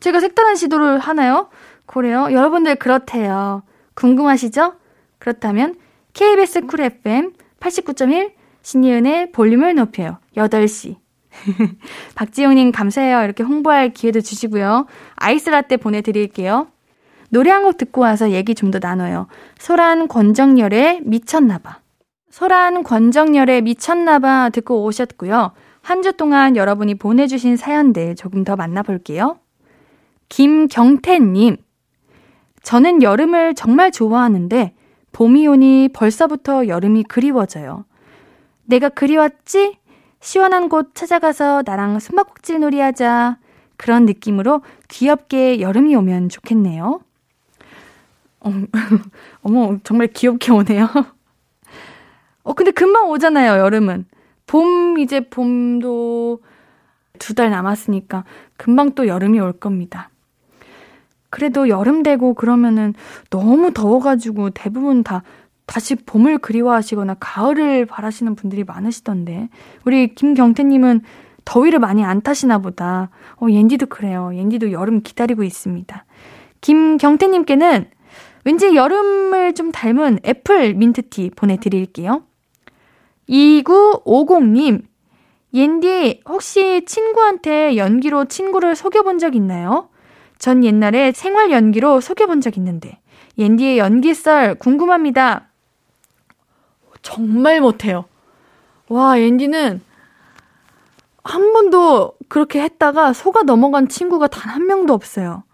제가 0.00 0.20
색다른 0.20 0.54
시도를 0.54 0.98
하나요? 0.98 1.48
그래요? 1.86 2.28
여러분들 2.30 2.76
그렇대요. 2.76 3.62
궁금하시죠? 3.94 4.74
그렇다면 5.18 5.76
KBS 6.24 6.66
쿨 6.66 6.82
FM 6.82 7.32
89.1 7.60 8.32
신예은의 8.60 9.32
볼륨을 9.32 9.74
높여요. 9.74 10.18
8시. 10.36 10.96
박지용님 12.14 12.72
감사해요. 12.72 13.24
이렇게 13.24 13.42
홍보할 13.42 13.94
기회도 13.94 14.20
주시고요. 14.20 14.86
아이스 15.16 15.48
라떼 15.48 15.78
보내드릴게요. 15.78 16.66
노래 17.30 17.50
한 17.50 17.62
곡 17.62 17.78
듣고 17.78 18.02
와서 18.02 18.32
얘기 18.32 18.54
좀 18.54 18.70
더 18.70 18.78
나눠요. 18.78 19.28
소란 19.58 20.08
권정열의 20.08 21.00
미쳤나봐. 21.04 21.78
소란 22.28 22.82
권정열의 22.82 23.62
미쳤나봐 23.62 24.50
듣고 24.50 24.84
오셨고요. 24.84 25.52
한 25.80 26.02
주 26.02 26.12
동안 26.12 26.54
여러분이 26.54 26.96
보내주신 26.96 27.56
사연들 27.56 28.14
조금 28.14 28.44
더 28.44 28.56
만나볼게요. 28.56 29.38
김경태님. 30.28 31.56
저는 32.62 33.02
여름을 33.02 33.54
정말 33.54 33.90
좋아하는데 33.90 34.74
봄이 35.12 35.46
오니 35.46 35.90
벌써부터 35.92 36.68
여름이 36.68 37.04
그리워져요. 37.04 37.84
내가 38.64 38.88
그리웠지? 38.88 39.78
시원한 40.20 40.68
곳 40.68 40.94
찾아가서 40.94 41.62
나랑 41.64 41.98
숨바꼭질 41.98 42.60
놀이 42.60 42.78
하자. 42.80 43.38
그런 43.76 44.04
느낌으로 44.06 44.62
귀엽게 44.88 45.60
여름이 45.60 45.94
오면 45.96 46.28
좋겠네요. 46.28 47.00
어, 48.40 48.50
어머, 49.42 49.78
정말 49.84 50.08
귀엽게 50.08 50.52
오네요. 50.52 50.88
어, 52.42 52.52
근데 52.54 52.70
금방 52.70 53.08
오잖아요, 53.10 53.58
여름은. 53.58 54.06
봄, 54.46 54.98
이제 54.98 55.20
봄도 55.20 56.40
두 57.18 57.34
달 57.34 57.50
남았으니까 57.50 58.24
금방 58.56 58.92
또 58.94 59.06
여름이 59.06 59.38
올 59.40 59.52
겁니다. 59.52 60.10
그래도 61.30 61.68
여름 61.68 62.02
되고 62.02 62.34
그러면은 62.34 62.94
너무 63.30 63.72
더워가지고 63.72 64.50
대부분 64.50 65.02
다 65.02 65.22
다시 65.66 65.94
봄을 65.94 66.38
그리워하시거나 66.38 67.16
가을을 67.20 67.86
바라시는 67.86 68.34
분들이 68.34 68.64
많으시던데. 68.64 69.48
우리 69.84 70.14
김경태님은 70.14 71.02
더위를 71.44 71.78
많이 71.78 72.04
안 72.04 72.20
타시나 72.20 72.58
보다. 72.58 73.10
어, 73.36 73.46
옌디도 73.48 73.86
그래요. 73.86 74.32
옌디도 74.34 74.72
여름 74.72 75.00
기다리고 75.02 75.44
있습니다. 75.44 76.04
김경태님께는 76.60 77.88
왠지 78.44 78.74
여름을 78.74 79.54
좀 79.54 79.70
닮은 79.70 80.20
애플 80.26 80.74
민트티 80.74 81.30
보내드릴게요. 81.36 82.24
2950님, 83.28 84.82
옌디, 85.54 86.22
혹시 86.28 86.84
친구한테 86.84 87.76
연기로 87.76 88.24
친구를 88.24 88.74
속여본 88.74 89.18
적 89.18 89.36
있나요? 89.36 89.88
전 90.40 90.64
옛날에 90.64 91.12
생활 91.12 91.52
연기로 91.52 92.00
속여본 92.00 92.40
적 92.40 92.56
있는데, 92.56 92.98
옌디의 93.38 93.78
연기 93.78 94.14
썰 94.14 94.56
궁금합니다. 94.56 95.48
정말 97.02 97.60
못해요. 97.60 98.06
와, 98.88 99.20
옌디는 99.20 99.80
한 101.22 101.52
번도 101.52 102.14
그렇게 102.28 102.60
했다가 102.62 103.12
속아 103.12 103.42
넘어간 103.42 103.86
친구가 103.88 104.26
단 104.26 104.50
한 104.50 104.66
명도 104.66 104.94
없어요. 104.94 105.44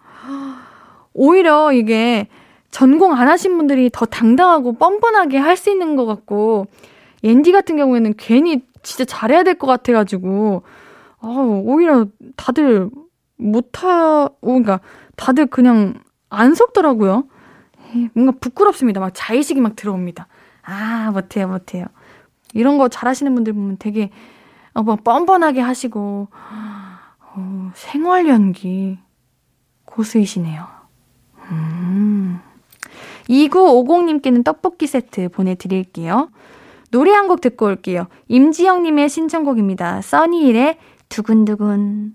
오히려 1.12 1.72
이게 1.72 2.29
전공 2.70 3.12
안 3.14 3.29
하신 3.29 3.57
분들이 3.57 3.90
더 3.92 4.07
당당하고 4.07 4.75
뻔뻔하게 4.75 5.38
할 5.38 5.57
수 5.57 5.68
있는 5.70 5.96
것 5.96 6.07
같고, 6.07 6.66
옌디 7.25 7.51
같은 7.53 7.77
경우에는 7.77 8.14
괜히 8.16 8.62
진짜 8.83 9.05
잘해야 9.05 9.42
될 9.42 9.55
것 9.59 9.66
같아가지고, 9.66 10.62
아, 11.20 11.27
오히려 11.64 12.07
다들 12.37 12.88
못하, 13.37 14.29
그러니까 14.40 14.81
다들 15.16 15.46
그냥 15.46 15.94
안 16.29 16.55
속더라고요. 16.55 17.25
뭔가 18.14 18.33
부끄럽습니다. 18.40 19.01
막 19.01 19.12
자의식이 19.14 19.61
막 19.61 19.77
들어옵니다. 19.77 20.27
아, 20.62 21.11
못해요, 21.12 21.49
못해요. 21.49 21.87
이런 22.55 22.79
거 22.79 22.88
잘하시는 22.88 23.35
분들 23.35 23.53
보면 23.53 23.77
되게, 23.79 24.11
어, 24.75 24.83
뭐, 24.83 24.96
뻔뻔하게 24.96 25.61
하시고, 25.61 26.29
어, 27.20 27.70
생활 27.75 28.27
연기, 28.29 28.99
고수이시네요. 29.85 30.66
음. 31.51 32.40
2950님께는 33.29 34.44
떡볶이 34.44 34.87
세트 34.87 35.29
보내드릴게요. 35.31 36.31
노래 36.90 37.12
한 37.12 37.27
곡 37.29 37.40
듣고 37.40 37.66
올게요. 37.66 38.07
임지영님의 38.29 39.09
신청곡입니다. 39.09 40.01
써니일의 40.03 40.79
두근두근. 41.09 42.14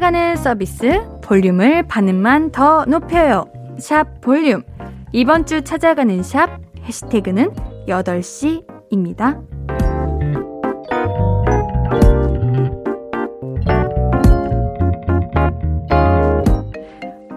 찾아가는 0.00 0.36
서비스 0.36 1.02
볼륨을 1.20 1.82
반음만 1.82 2.52
더 2.52 2.86
높여요. 2.86 3.44
샵 3.78 4.22
볼륨. 4.22 4.62
이번 5.12 5.44
주 5.44 5.60
찾아가는 5.62 6.22
샵 6.22 6.58
해시태그는 6.82 7.50
8시입니다. 7.86 9.38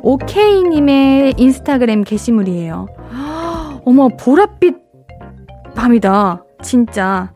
오케이님의 0.02 1.34
인스타그램 1.36 2.06
게시물이에요. 2.06 2.88
어머, 3.84 4.08
보랏빛 4.08 4.80
밤이다. 5.76 6.46
진짜. 6.62 7.34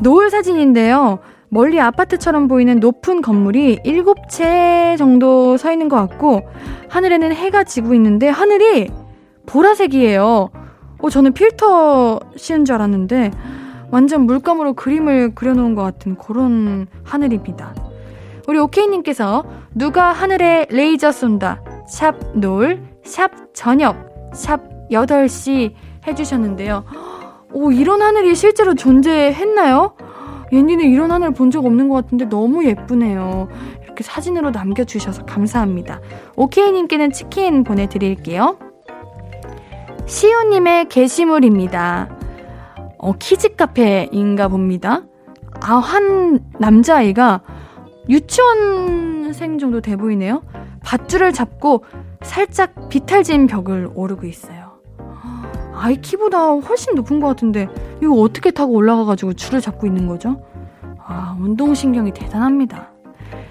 노을 0.00 0.30
사진인데요. 0.30 1.18
멀리 1.54 1.80
아파트처럼 1.80 2.48
보이는 2.48 2.80
높은 2.80 3.22
건물이 3.22 3.78
7채 3.84 4.98
정도 4.98 5.56
서 5.56 5.70
있는 5.70 5.88
것 5.88 5.94
같고, 5.94 6.42
하늘에는 6.88 7.32
해가 7.32 7.62
지고 7.62 7.94
있는데, 7.94 8.28
하늘이 8.28 8.90
보라색이에요. 9.46 10.50
어, 10.98 11.10
저는 11.10 11.32
필터 11.32 12.18
씌운 12.34 12.64
줄 12.64 12.74
알았는데, 12.74 13.30
완전 13.92 14.22
물감으로 14.22 14.72
그림을 14.72 15.36
그려놓은 15.36 15.76
것 15.76 15.82
같은 15.82 16.16
그런 16.16 16.88
하늘입니다. 17.04 17.72
우리 18.48 18.58
오케이님께서 18.58 19.44
누가 19.76 20.10
하늘에 20.10 20.66
레이저 20.70 21.12
쏜다. 21.12 21.62
샵 21.86 22.16
노을, 22.34 22.82
샵 23.04 23.30
저녁, 23.54 23.94
샵 24.34 24.60
8시 24.90 25.72
해주셨는데요. 26.04 26.84
오, 27.52 27.70
이런 27.70 28.02
하늘이 28.02 28.34
실제로 28.34 28.74
존재했나요? 28.74 29.94
옌디는 30.54 30.84
이런 30.86 31.10
하늘 31.10 31.32
본 31.32 31.50
적 31.50 31.66
없는 31.66 31.88
것 31.88 31.96
같은데 31.96 32.24
너무 32.26 32.64
예쁘네요. 32.64 33.48
이렇게 33.84 34.02
사진으로 34.02 34.50
남겨주셔서 34.50 35.24
감사합니다. 35.24 36.00
오케이님께는 36.36 37.12
치킨 37.12 37.62
보내드릴게요. 37.64 38.56
시우님의 40.06 40.88
게시물입니다. 40.88 42.16
어, 42.98 43.12
키즈 43.18 43.54
카페인가 43.56 44.48
봅니다. 44.48 45.02
아, 45.60 45.74
한 45.76 46.40
남자아이가 46.58 47.42
유치원생 48.08 49.58
정도 49.58 49.80
돼 49.80 49.96
보이네요. 49.96 50.42
밧줄을 50.84 51.32
잡고 51.32 51.84
살짝 52.22 52.88
비탈진 52.88 53.46
벽을 53.46 53.90
오르고 53.94 54.26
있어요. 54.26 54.63
아이 55.76 55.96
키보다 55.96 56.52
훨씬 56.52 56.94
높은 56.94 57.20
것 57.20 57.26
같은데 57.28 57.68
이거 58.02 58.14
어떻게 58.14 58.50
타고 58.50 58.72
올라가가지고 58.74 59.34
줄을 59.34 59.60
잡고 59.60 59.86
있는 59.86 60.06
거죠? 60.06 60.40
아, 61.06 61.36
운동신경이 61.40 62.12
대단합니다. 62.12 62.90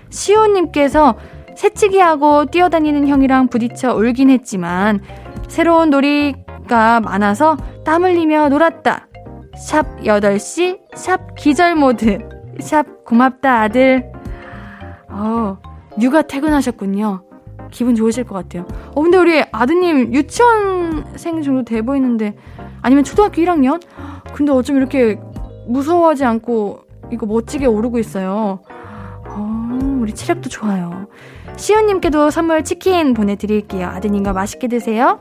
시호님께서 0.09 1.15
새치기하고 1.55 2.45
뛰어다니는 2.45 3.07
형이랑 3.07 3.47
부딪혀 3.47 3.93
울긴 3.93 4.29
했지만 4.29 5.01
새로운 5.47 5.89
놀이가 5.89 6.99
많아서 6.99 7.57
땀 7.85 8.03
흘리며 8.03 8.49
놀았다. 8.49 9.07
샵 9.55 9.85
8시, 9.97 10.79
샵 10.95 11.35
기절모드, 11.35 12.19
샵 12.59 13.05
고맙다 13.05 13.61
아들. 13.61 14.11
어, 15.09 15.57
육아 16.01 16.23
퇴근하셨군요. 16.23 17.23
기분 17.73 17.95
좋으실 17.95 18.23
것 18.23 18.35
같아요. 18.35 18.65
어, 18.93 19.01
근데 19.01 19.17
우리 19.17 19.43
아드님 19.51 20.13
유치원생 20.13 21.41
정도 21.41 21.63
돼 21.63 21.81
보이는데, 21.81 22.35
아니면 22.81 23.03
초등학교 23.03 23.41
1학년? 23.41 23.81
근데 24.33 24.51
어쩜 24.51 24.77
이렇게 24.77 25.19
무서워하지 25.67 26.23
않고 26.23 26.81
이거 27.11 27.25
멋지게 27.25 27.65
오르고 27.65 27.97
있어요. 27.99 28.59
어, 29.27 29.79
우리 29.99 30.13
체력도 30.13 30.49
좋아요. 30.49 31.07
시우님께도 31.57 32.29
선물 32.29 32.63
치킨 32.63 33.13
보내드릴게요. 33.13 33.87
아드님과 33.87 34.33
맛있게 34.33 34.67
드세요. 34.67 35.19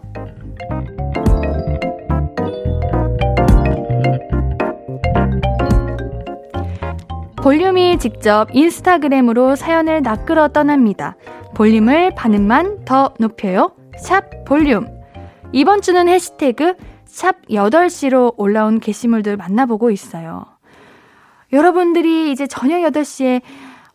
볼륨이 7.37 7.99
직접 7.99 8.49
인스타그램으로 8.53 9.57
사연을 9.57 10.03
낚으러 10.03 10.49
떠납니다. 10.49 11.17
볼륨을 11.55 12.15
반음만 12.15 12.85
더 12.85 13.13
높여요. 13.19 13.75
샵 13.99 14.45
볼륨. 14.45 14.87
이번 15.53 15.83
주는 15.83 16.09
해시태그 16.09 16.77
샵 17.05 17.43
8시로 17.49 18.35
올라온 18.39 18.81
게시물들 18.81 19.37
만나보고 19.37 19.91
있어요. 19.91 20.47
여러분들이 21.53 22.33
이제 22.33 22.47
저녁 22.47 22.81
8시에 22.91 23.43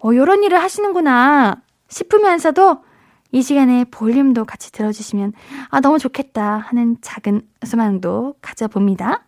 어, 0.03 0.09
요런 0.13 0.43
일을 0.43 0.61
하시는구나 0.61 1.61
싶으면서도 1.87 2.83
이 3.31 3.41
시간에 3.41 3.85
볼륨도 3.85 4.45
같이 4.45 4.71
들어주시면 4.71 5.33
아, 5.69 5.79
너무 5.79 5.97
좋겠다 5.97 6.57
하는 6.57 6.97
작은 7.01 7.41
소망도 7.65 8.35
가져봅니다. 8.41 9.23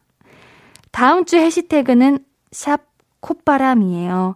다음 0.91 1.25
주 1.25 1.37
해시태그는 1.37 2.19
샵 2.51 2.81
콧바람이에요. 3.21 4.35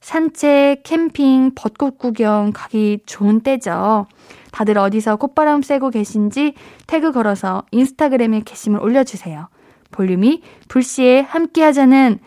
산책, 0.00 0.82
캠핑, 0.82 1.52
벚꽃 1.54 1.98
구경 1.98 2.52
가기 2.54 3.00
좋은 3.06 3.40
때죠. 3.40 4.06
다들 4.50 4.78
어디서 4.78 5.16
콧바람 5.16 5.62
쐬고 5.62 5.90
계신지 5.90 6.54
태그 6.86 7.12
걸어서 7.12 7.64
인스타그램에 7.70 8.42
게시물 8.44 8.80
올려주세요. 8.80 9.48
볼륨이 9.90 10.42
불시에 10.68 11.20
함께 11.20 11.62
하자는 11.62 12.18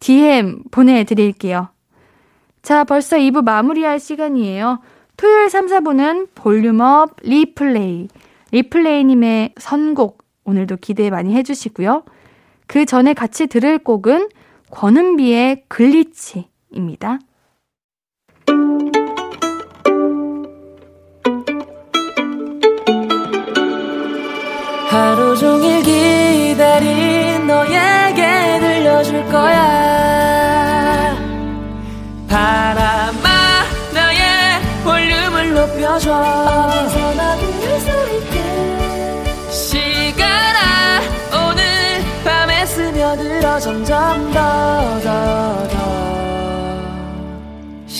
DM 0.00 0.64
보내드릴게요. 0.70 1.68
자, 2.62 2.84
벌써 2.84 3.16
2부 3.16 3.42
마무리할 3.42 3.98
시간이에요. 3.98 4.80
토요일 5.16 5.50
3, 5.50 5.66
4부는 5.66 6.28
볼륨업 6.34 7.16
리플레이. 7.22 8.08
리플레이님의 8.52 9.54
선곡 9.58 10.22
오늘도 10.44 10.76
기대 10.80 11.10
많이 11.10 11.34
해주시고요. 11.34 12.04
그 12.66 12.84
전에 12.84 13.14
같이 13.14 13.46
들을 13.46 13.78
곡은 13.78 14.28
권은비의 14.70 15.64
Glitch입니다. 15.68 17.18
하루 24.88 25.36
종일 25.36 25.82
기다린 25.82 27.46
너에게 27.46 28.58
들려줄 28.60 29.24
거야. 29.26 31.16
바람아 32.28 33.28
나의 33.94 34.60
볼륨을 34.84 35.54
높여줘. 35.54 36.12
어디서나 36.12 37.36
들을 37.36 37.80
수 37.80 37.88
있게. 38.16 39.50
시간아 39.50 41.00
오늘 41.48 41.64
밤에 42.22 42.66
스며들어 42.66 43.58
점점 43.60 44.30
더더 44.32 45.68
더 45.68 45.81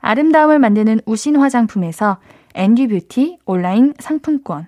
아름다움을 0.00 0.58
만드는 0.58 1.00
우신 1.06 1.36
화장품에서 1.36 2.18
앤듀뷰티 2.54 3.38
온라인 3.44 3.94
상품권, 3.98 4.66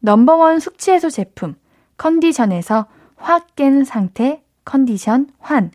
넘버원 0.00 0.60
숙취해소 0.60 1.10
제품 1.10 1.54
컨디션에서 1.96 2.86
확 3.16 3.56
깬 3.56 3.84
상태 3.84 4.42
컨디션 4.64 5.28
환, 5.38 5.70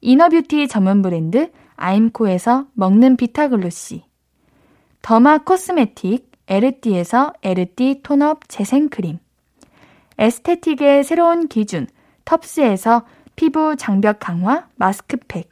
inner 0.00 0.31
beauty 0.31 0.68
전문 0.68 1.02
브랜드 1.02 1.50
아임코에서 1.76 2.66
먹는 2.74 3.16
비타글루시, 3.16 4.04
derma 5.00 5.38
cosmetic 5.38 6.30
에르띠에서 6.48 7.32
에르띠 7.42 8.00
tone 8.02 8.33
up 8.33 8.48
재생크림, 8.48 9.18
aesthetic의 10.18 11.04
새로운 11.04 11.48
기준 11.48 11.86
텁스에서 12.24 13.06
피부 13.36 13.76
장벽 13.76 14.18
강화 14.20 14.68
마스크팩, 14.76 15.48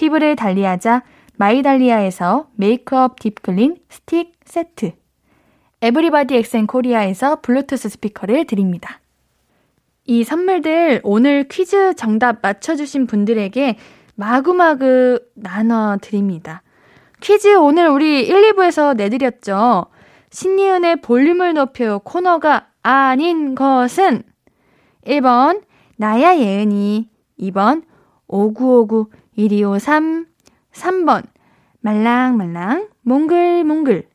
피부를 0.00 0.34
달리하자 0.34 1.02
마이달리아에서 1.36 2.48
메이크업 2.54 3.20
deep 3.20 3.45
clean 3.45 3.76
스틱 3.90 4.32
세트, 4.46 4.92
에브리바디 5.82 6.36
엑센 6.36 6.66
코리아에서 6.66 7.42
블루투스 7.42 7.90
스피커를 7.90 8.46
드립니다. 8.46 9.00
이 10.06 10.24
선물들 10.24 11.02
오늘 11.04 11.46
퀴즈 11.48 11.94
정답 11.96 12.38
맞춰주신 12.40 13.06
분들에게 13.06 13.76
마구마구 14.14 15.20
나눠드립니다. 15.34 16.62
퀴즈 17.20 17.56
오늘 17.56 17.88
우리 17.88 18.26
1, 18.26 18.54
2부에서 18.54 18.96
내드렸죠. 18.96 19.84
신예은의 20.30 21.02
볼륨을 21.02 21.52
높여 21.52 21.98
코너가 21.98 22.68
아닌 22.82 23.54
것은 23.54 24.22
1번 25.06 25.62
나야 25.98 26.38
예은이 26.38 27.06
2번 27.38 27.82
5959 28.28 29.19
1253 29.48 30.26
3번 30.72 31.22
말랑말랑 31.80 32.88
몽글몽글 33.02 34.08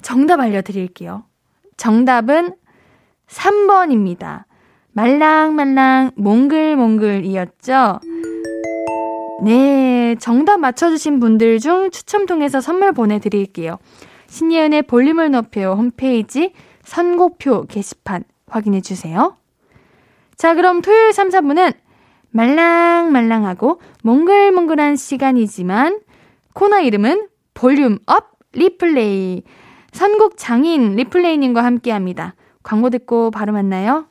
정답 0.00 0.40
알려드릴게요. 0.40 1.24
정답은 1.76 2.54
3번입니다. 3.26 4.44
말랑말랑 4.92 6.12
몽글몽글이었죠. 6.16 8.00
네, 9.42 10.14
정답 10.20 10.58
맞춰주신 10.58 11.20
분들 11.20 11.58
중 11.58 11.90
추첨 11.90 12.26
통해서 12.26 12.60
선물 12.60 12.92
보내드릴게요. 12.92 13.78
신예은의 14.28 14.82
볼륨을 14.82 15.30
높여 15.30 15.74
홈페이지 15.74 16.52
선곡표 16.82 17.66
게시판 17.66 18.24
확인해주세요. 18.46 19.36
자, 20.36 20.54
그럼 20.54 20.80
토요일 20.80 21.12
3, 21.12 21.28
4분은 21.28 21.74
말랑말랑하고 22.34 23.80
몽글몽글한 24.02 24.96
시간이지만 24.96 26.00
코너 26.52 26.80
이름은 26.80 27.28
Volume 27.54 27.98
Up 28.06 28.32
리플레이. 28.52 29.42
선곡 29.92 30.36
장인 30.36 30.96
리플레이님과 30.96 31.64
함께 31.64 31.92
합니다. 31.92 32.34
광고 32.62 32.90
듣고 32.90 33.30
바로 33.30 33.52
만나요. 33.52 34.06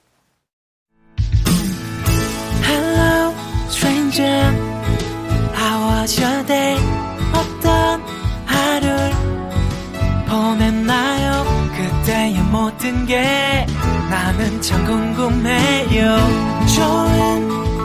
Hello, 2.64 3.34
stranger. 3.68 4.52
How 5.56 6.02
was 6.02 6.22
your 6.22 6.46
day? 6.46 6.78
어떤 7.34 8.02
하루를 8.46 9.12
보냈나요? 10.30 11.44
그때의 11.76 12.42
모든 12.52 13.06
게 13.06 13.66
나는 14.10 14.62
참 14.62 14.86
궁금해요. 14.86 16.18
좋은 16.76 17.73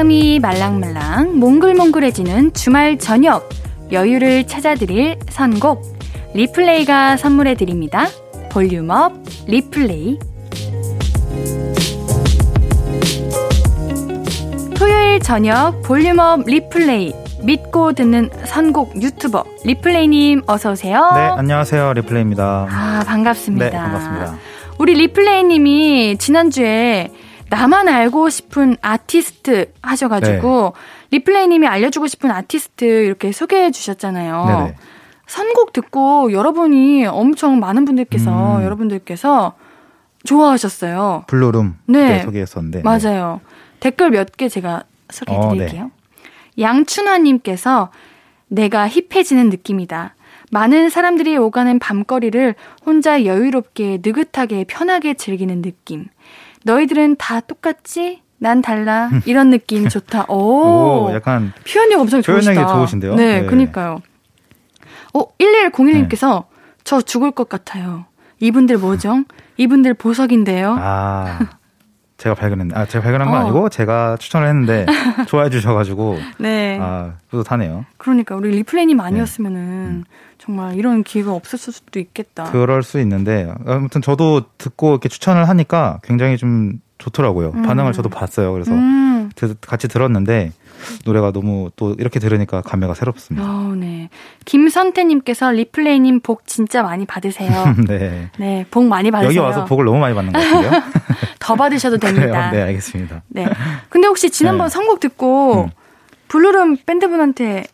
마음이 0.00 0.38
말랑말랑 0.38 1.38
몽글몽글해지는 1.38 2.54
주말 2.54 2.96
저녁 2.96 3.50
여유를 3.92 4.46
찾아드릴 4.46 5.18
선곡 5.28 5.82
리플레이가 6.32 7.18
선물해 7.18 7.54
드립니다. 7.54 8.06
Volume 8.50 8.96
Up 8.96 9.12
리플레이 9.46 10.18
토요일 14.74 15.20
저녁 15.20 15.82
Volume 15.82 16.30
Up 16.30 16.46
리플레이 16.46 17.12
믿고 17.42 17.92
듣는 17.92 18.30
선곡 18.46 19.02
유튜버 19.02 19.44
리플레이님 19.66 20.44
어서 20.46 20.70
오세요. 20.70 21.10
네, 21.14 21.20
안녕하세요. 21.20 21.92
리플레이입니다. 21.92 22.68
아, 22.70 23.04
반갑습니다. 23.06 23.66
네, 23.66 23.70
반갑습니다. 23.70 24.38
우리 24.78 24.94
리플레이님이 24.94 26.16
지난주에 26.18 27.10
나만 27.50 27.88
알고 27.88 28.28
싶은 28.30 28.76
아티스트 28.80 29.72
하셔가지고 29.82 30.72
네. 31.10 31.16
리플레이님이 31.18 31.66
알려주고 31.66 32.06
싶은 32.06 32.30
아티스트 32.30 32.84
이렇게 32.84 33.32
소개해 33.32 33.70
주셨잖아요. 33.72 34.44
네네. 34.46 34.76
선곡 35.26 35.72
듣고 35.72 36.32
여러분이 36.32 37.06
엄청 37.06 37.60
많은 37.60 37.84
분들께서 37.84 38.58
음. 38.58 38.64
여러분들께서 38.64 39.54
좋아하셨어요. 40.24 41.24
블루룸 41.26 41.76
네 41.86 42.22
소개했었는데 42.22 42.82
맞아요. 42.82 43.40
네. 43.44 43.50
댓글 43.80 44.10
몇 44.10 44.36
개 44.36 44.48
제가 44.48 44.84
소개해드릴게요. 45.10 45.82
어, 45.84 45.90
네. 46.56 46.62
양춘화님께서 46.62 47.90
내가 48.48 48.88
힙해지는 48.88 49.50
느낌이다. 49.50 50.14
많은 50.52 50.88
사람들이 50.90 51.36
오가는 51.36 51.78
밤거리를 51.78 52.54
혼자 52.84 53.24
여유롭게 53.24 54.00
느긋하게 54.04 54.64
편하게 54.64 55.14
즐기는 55.14 55.62
느낌. 55.62 56.06
너희들은 56.64 57.16
다 57.16 57.40
똑같지? 57.40 58.22
난 58.38 58.62
달라. 58.62 59.10
이런 59.26 59.50
느낌 59.50 59.88
좋다. 59.88 60.24
오, 60.32 61.08
오 61.08 61.10
약간 61.12 61.52
표현력 61.70 62.00
엄청 62.00 62.22
좋으시다. 62.22 62.52
표현력이 62.52 62.78
좋으신데요? 62.78 63.14
네, 63.14 63.42
네. 63.42 63.46
그니까요. 63.46 64.00
어, 65.12 65.26
1101님께서 65.38 66.42
네. 66.42 66.56
저 66.84 67.00
죽을 67.00 67.30
것 67.32 67.48
같아요. 67.48 68.06
이분들 68.40 68.78
뭐죠? 68.78 69.24
이분들 69.58 69.94
보석인데요. 69.94 70.76
아. 70.78 71.38
제가 72.20 72.34
발견했네. 72.34 72.74
아, 72.76 72.84
제가 72.84 73.02
발견한 73.02 73.30
건 73.30 73.40
어. 73.40 73.44
아니고 73.44 73.68
제가 73.70 74.18
추천을 74.18 74.46
했는데 74.48 74.84
좋아해 75.26 75.48
주셔가지고. 75.48 76.18
네. 76.38 76.78
아, 76.78 77.14
뿌듯하네요. 77.30 77.86
그러니까 77.96 78.36
우리 78.36 78.50
리플레이님 78.50 78.98
네. 78.98 79.02
아니었으면은 79.02 79.58
음. 79.58 80.04
정말 80.36 80.76
이런 80.76 81.02
기회가 81.02 81.32
없었을 81.32 81.72
수도 81.72 81.98
있겠다. 81.98 82.44
그럴 82.44 82.82
수 82.82 83.00
있는데 83.00 83.52
아무튼 83.66 84.02
저도 84.02 84.42
듣고 84.58 84.90
이렇게 84.90 85.08
추천을 85.08 85.48
하니까 85.48 86.00
굉장히 86.02 86.36
좀 86.36 86.80
좋더라고요. 86.98 87.52
음. 87.54 87.62
반응을 87.62 87.94
저도 87.94 88.10
봤어요. 88.10 88.52
그래서 88.52 88.72
음. 88.72 89.30
같이 89.62 89.88
들었는데 89.88 90.52
노래가 91.04 91.32
너무 91.32 91.70
또 91.76 91.94
이렇게 91.98 92.20
들으니까 92.20 92.60
감회가 92.62 92.94
새롭습니다. 92.94 93.46
어, 93.46 93.74
네. 93.76 94.08
김선태님께서 94.44 95.52
리플레이님 95.52 96.20
복 96.20 96.46
진짜 96.46 96.82
많이 96.82 97.06
받으세요. 97.06 97.50
네. 97.86 98.30
네, 98.38 98.66
복 98.70 98.84
많이 98.86 99.10
받으세요. 99.10 99.28
여기 99.28 99.38
와서 99.38 99.64
복을 99.64 99.84
너무 99.84 99.98
많이 99.98 100.14
받는 100.14 100.32
것 100.32 100.38
같은데요. 100.38 100.82
더 101.38 101.56
받으셔도 101.56 101.98
됩니다. 101.98 102.50
네, 102.50 102.62
알겠습니다. 102.62 103.22
네. 103.28 103.46
근데 103.88 104.06
혹시 104.06 104.30
지난번 104.30 104.68
네. 104.68 104.74
선곡 104.74 105.00
듣고 105.00 105.64
음. 105.64 105.70
블루룸 106.28 106.78
밴드분한테 106.86 107.64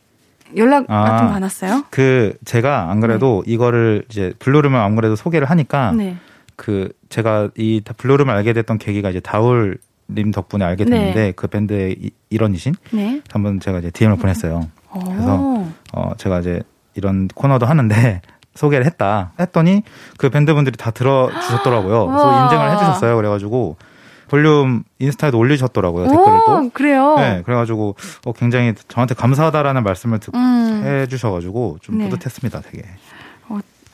연락 0.57 0.85
아, 0.89 1.05
같은 1.05 1.27
거 1.27 1.33
받았어요? 1.33 1.85
그 1.91 2.35
제가 2.45 2.91
안 2.91 3.01
그래도 3.01 3.43
네. 3.47 3.53
이거를 3.53 4.05
이제 4.11 4.33
블루룸을 4.39 4.79
안 4.79 4.97
그래도 4.97 5.17
소개를 5.17 5.51
하니까 5.51 5.93
네. 5.93 6.17
그 6.55 6.89
제가 7.09 7.51
이 7.57 7.83
블루룸을 7.97 8.35
알게 8.35 8.53
됐던 8.53 8.79
계기가 8.79 9.11
이제 9.11 9.21
다울 9.21 9.79
님 10.09 10.31
덕분에 10.31 10.65
알게 10.65 10.85
됐는데 10.85 11.15
네. 11.15 11.33
그 11.33 11.47
밴드의 11.49 12.11
일원이신 12.31 12.75
네. 12.93 13.21
한번 13.31 13.61
제가 13.61 13.79
이제 13.79 13.91
DM을 13.91 14.17
보냈어요. 14.17 14.69
오. 14.95 14.99
그래서 15.01 15.65
어 15.93 16.13
제가 16.17 16.41
이제 16.41 16.63
이런 16.95 17.29
코너도 17.29 17.67
하는데 17.67 18.23
소개를 18.55 18.87
했다 18.87 19.33
했더니 19.39 19.83
그 20.17 20.31
밴드분들이 20.31 20.77
다 20.77 20.91
들어주셨더라고요. 20.91 22.07
그래서 22.09 22.45
인증을 22.45 22.73
해주셨어요. 22.73 23.17
그래가지고 23.17 23.77
볼륨 24.29 24.83
인스타에도 24.99 25.39
올리셨더라고요 25.39 26.09
댓글을 26.09 26.41
또. 26.47 26.71
그래요? 26.73 27.15
네, 27.17 27.43
그래가지고 27.45 27.95
어, 28.25 28.33
굉장히 28.33 28.75
저한테 28.89 29.15
감사하다라는 29.15 29.83
말씀을 29.85 30.19
듣, 30.19 30.35
음. 30.35 30.83
해주셔가지고 30.85 31.79
좀 31.81 31.99
네. 31.99 32.09
뿌듯했습니다, 32.09 32.61
되게. 32.63 32.85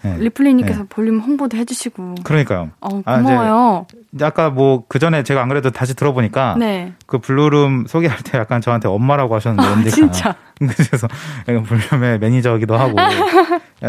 네. 0.03 0.17
리플레이님께서 0.19 0.81
네. 0.81 0.87
볼륨 0.89 1.21
홍보도 1.21 1.57
해주시고. 1.57 2.17
그러니까요. 2.25 2.71
어, 2.81 2.89
고마워요. 3.03 3.87
아, 3.89 3.97
이제 4.15 4.25
아까 4.25 4.51
뭐 4.51 4.83
그 4.89 4.99
전에 4.99 5.23
제가 5.23 5.43
안 5.43 5.49
그래도 5.49 5.71
다시 5.71 5.95
들어보니까 5.95 6.57
네. 6.59 6.93
그 7.07 7.19
블루룸 7.19 7.87
소개할 7.89 8.19
때 8.19 8.39
약간 8.39 8.61
저한테 8.61 8.89
엄마라고 8.89 9.35
하셨는데 9.35 9.89
아, 9.89 9.91
진짜. 9.91 10.35
그래서 10.59 11.09
볼륨의 11.45 12.19
매니저기도 12.19 12.77
하고 12.77 12.97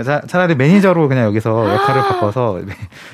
차, 0.03 0.21
차라리 0.21 0.55
매니저로 0.55 1.07
그냥 1.07 1.25
여기서 1.25 1.73
역할을 1.73 2.01
바꿔서 2.01 2.61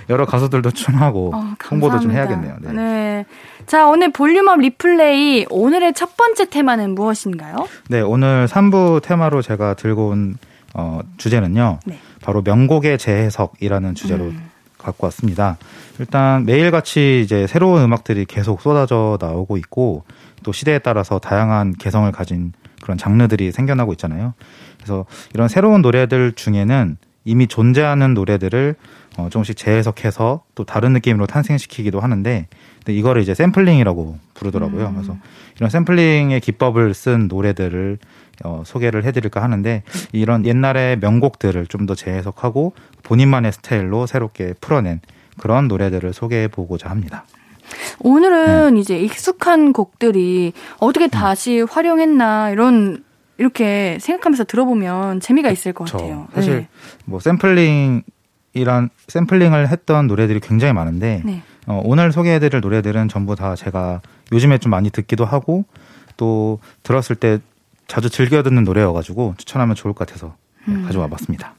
여러 0.09 0.25
가수들도 0.25 0.71
춤하고 0.71 1.31
어, 1.33 1.53
홍보도 1.69 1.99
좀 1.99 2.11
해야겠네요. 2.11 2.57
네. 2.61 2.71
네. 2.73 3.25
자, 3.65 3.87
오늘 3.87 4.11
볼륨업 4.11 4.59
리플레이 4.59 5.47
오늘의 5.49 5.93
첫 5.93 6.15
번째 6.15 6.49
테마는 6.49 6.95
무엇인가요? 6.95 7.67
네, 7.89 8.01
오늘 8.01 8.47
3부 8.47 9.01
테마로 9.01 9.41
제가 9.41 9.73
들고 9.73 10.09
온 10.09 10.37
어, 10.73 10.99
주제는요. 11.17 11.79
네. 11.85 11.99
바로 12.21 12.41
명곡의 12.41 12.97
재해석이라는 12.97 13.95
주제로 13.95 14.25
음. 14.25 14.49
갖고 14.77 15.05
왔습니다. 15.07 15.57
일단 15.99 16.45
매일같이 16.45 17.21
이제 17.23 17.47
새로운 17.47 17.83
음악들이 17.83 18.25
계속 18.25 18.61
쏟아져 18.61 19.17
나오고 19.19 19.57
있고 19.57 20.03
또 20.43 20.51
시대에 20.51 20.79
따라서 20.79 21.19
다양한 21.19 21.73
개성을 21.73 22.09
가진 22.11 22.53
그런 22.81 22.97
장르들이 22.97 23.51
생겨나고 23.51 23.91
있잖아요. 23.93 24.33
그래서 24.77 25.05
이런 25.33 25.49
새로운 25.49 25.81
노래들 25.81 26.31
중에는 26.31 26.97
이미 27.25 27.47
존재하는 27.47 28.13
노래들을 28.13 28.75
어, 29.17 29.27
조금씩 29.29 29.57
재해석해서 29.57 30.43
또 30.55 30.63
다른 30.63 30.93
느낌으로 30.93 31.27
탄생시키기도 31.27 31.99
하는데 31.99 32.47
이거를 32.87 33.21
이제 33.21 33.33
샘플링이라고 33.35 34.17
부르더라고요. 34.33 34.87
음. 34.87 34.93
그래서 34.95 35.17
이런 35.57 35.69
샘플링의 35.69 36.39
기법을 36.39 36.93
쓴 36.93 37.27
노래들을 37.27 37.99
어, 38.43 38.63
소개를 38.65 39.03
해드릴까 39.05 39.41
하는데 39.41 39.83
이런 40.11 40.45
옛날의 40.45 40.99
명곡들을 40.99 41.67
좀 41.67 41.85
더 41.89 41.95
재해석하고 41.95 42.73
본인만의 43.01 43.51
스타일로 43.53 44.05
새롭게 44.05 44.53
풀어낸 44.61 45.01
그런 45.39 45.67
노래들을 45.67 46.13
소개해 46.13 46.47
보고자 46.49 46.89
합니다. 46.89 47.25
오늘은 47.99 48.75
네. 48.75 48.79
이제 48.79 48.99
익숙한 48.99 49.73
곡들이 49.73 50.53
어떻게 50.79 51.05
음. 51.05 51.09
다시 51.09 51.61
음. 51.61 51.67
활용했나 51.69 52.51
이런 52.51 53.03
이렇게 53.37 53.97
생각하면서 54.01 54.43
들어보면 54.43 55.21
재미가 55.21 55.49
있을 55.49 55.73
것 55.73 55.89
같아요. 55.89 56.27
사실 56.33 56.57
네. 56.57 56.67
뭐 57.05 57.19
샘플링이란 57.19 58.03
샘플링을 59.07 59.69
했던 59.69 60.07
노래들이 60.07 60.41
굉장히 60.41 60.73
많은데 60.73 61.21
네. 61.25 61.41
어, 61.65 61.81
오늘 61.83 62.11
소개해드릴 62.11 62.61
노래들은 62.61 63.07
전부 63.07 63.35
다 63.35 63.55
제가 63.55 64.01
요즘에 64.31 64.57
좀 64.57 64.71
많이 64.71 64.89
듣기도 64.89 65.25
하고 65.25 65.65
또 66.17 66.59
들었을 66.83 67.15
때 67.15 67.39
자주 67.89 68.09
즐겨 68.09 68.41
듣는 68.43 68.63
노래여가지고 68.63 69.33
추천하면 69.37 69.75
좋을 69.75 69.93
것 69.93 70.07
같아서 70.07 70.35
네, 70.65 70.75
음. 70.75 70.85
가져와 70.85 71.07
봤습니다. 71.07 71.55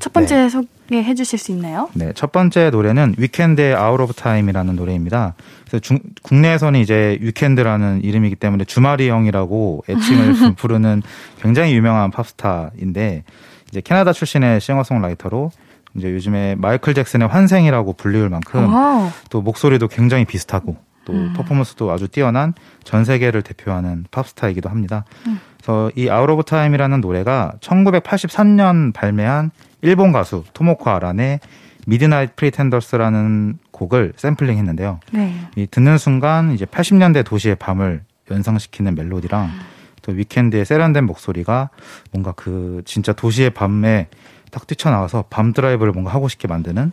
첫 0.00 0.12
번째 0.12 0.34
네. 0.34 0.48
소개해 0.48 1.14
주실 1.14 1.38
수 1.38 1.52
있나요? 1.52 1.88
네, 1.94 2.12
첫 2.14 2.32
번째 2.32 2.70
노래는 2.70 3.14
위켄드의 3.18 3.74
Out 3.74 4.00
of 4.00 4.14
Time이라는 4.14 4.74
노래입니다. 4.74 5.34
그래서 5.66 5.78
중, 5.80 5.98
국내에서는 6.22 6.80
이제 6.80 7.18
위켄드라는 7.20 8.02
이름이기 8.02 8.36
때문에 8.36 8.64
주말이 8.64 9.08
형이라고 9.08 9.84
애칭을 9.88 10.54
부르는 10.56 11.02
굉장히 11.40 11.74
유명한 11.74 12.10
팝스타인데 12.10 13.24
이제 13.68 13.80
캐나다 13.80 14.12
출신의 14.12 14.60
싱어송라이터로 14.60 15.50
이제 15.96 16.12
요즘에 16.12 16.56
마이클 16.56 16.94
잭슨의 16.94 17.28
환생이라고 17.28 17.92
불리울 17.92 18.28
만큼 18.28 18.72
오. 18.72 19.10
또 19.30 19.42
목소리도 19.42 19.88
굉장히 19.88 20.24
비슷하고 20.24 20.76
또 21.04 21.12
음. 21.12 21.32
퍼포먼스도 21.36 21.90
아주 21.90 22.08
뛰어난 22.08 22.54
전 22.82 23.04
세계를 23.04 23.42
대표하는 23.42 24.04
팝스타이기도 24.10 24.68
합니다. 24.68 25.04
음. 25.26 25.40
그래서 25.56 25.90
이 25.96 26.08
Out 26.08 26.28
of 26.28 26.44
Time이라는 26.44 27.00
노래가 27.00 27.54
1983년 27.60 28.92
발매한 28.92 29.50
일본 29.82 30.12
가수 30.12 30.44
토모코 30.52 30.90
아란의 30.90 31.40
Midnight 31.86 32.36
Pretenders라는 32.36 33.58
곡을 33.70 34.14
샘플링 34.16 34.56
했는데요. 34.56 35.00
네. 35.12 35.34
이 35.56 35.66
듣는 35.66 35.98
순간 35.98 36.52
이제 36.52 36.64
80년대 36.64 37.24
도시의 37.24 37.56
밤을 37.56 38.02
연상시키는 38.30 38.94
멜로디랑 38.94 39.44
음. 39.44 39.60
또 40.02 40.12
위켄드의 40.12 40.64
세련된 40.64 41.04
목소리가 41.04 41.70
뭔가 42.12 42.32
그 42.32 42.82
진짜 42.84 43.12
도시의 43.12 43.50
밤에 43.50 44.08
딱 44.50 44.66
뛰쳐나와서 44.66 45.24
밤 45.30 45.52
드라이브를 45.52 45.92
뭔가 45.92 46.12
하고 46.12 46.28
싶게 46.28 46.46
만드는 46.46 46.92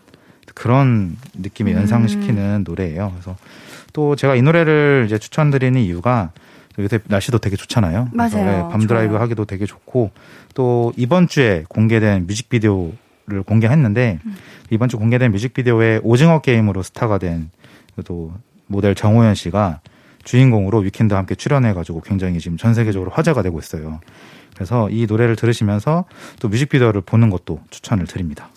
그런 0.55 1.17
느낌이 1.33 1.71
연상시키는 1.73 2.61
음. 2.61 2.63
노래예요. 2.65 3.11
그래서 3.11 3.35
또 3.93 4.15
제가 4.15 4.35
이 4.35 4.41
노래를 4.41 5.03
이제 5.05 5.17
추천드리는 5.17 5.79
이유가 5.81 6.31
요새 6.79 6.99
날씨도 7.05 7.39
되게 7.39 7.55
좋잖아요. 7.55 8.09
맞아요. 8.13 8.45
네, 8.45 8.71
밤 8.71 8.87
드라이브 8.87 9.13
좋아요. 9.13 9.23
하기도 9.23 9.45
되게 9.45 9.65
좋고 9.65 10.11
또 10.53 10.93
이번 10.95 11.27
주에 11.27 11.65
공개된 11.67 12.27
뮤직비디오를 12.27 13.43
공개했는데 13.45 14.19
음. 14.25 14.35
이번 14.69 14.87
주 14.87 14.97
공개된 14.97 15.31
뮤직비디오에 15.31 15.99
오징어 16.03 16.39
게임으로 16.39 16.83
스타가 16.83 17.17
된 17.17 17.49
또 18.03 18.33
모델 18.67 18.95
정호연 18.95 19.35
씨가 19.35 19.81
주인공으로 20.23 20.79
위켄드와 20.79 21.19
함께 21.19 21.35
출연해가지고 21.35 22.01
굉장히 22.01 22.39
지금 22.39 22.57
전 22.57 22.73
세계적으로 22.73 23.11
화제가 23.11 23.41
되고 23.41 23.59
있어요. 23.59 23.99
그래서 24.53 24.89
이 24.89 25.07
노래를 25.07 25.35
들으시면서 25.35 26.05
또 26.39 26.47
뮤직비디오를 26.47 27.01
보는 27.01 27.29
것도 27.31 27.59
추천을 27.69 28.05
드립니다. 28.05 28.49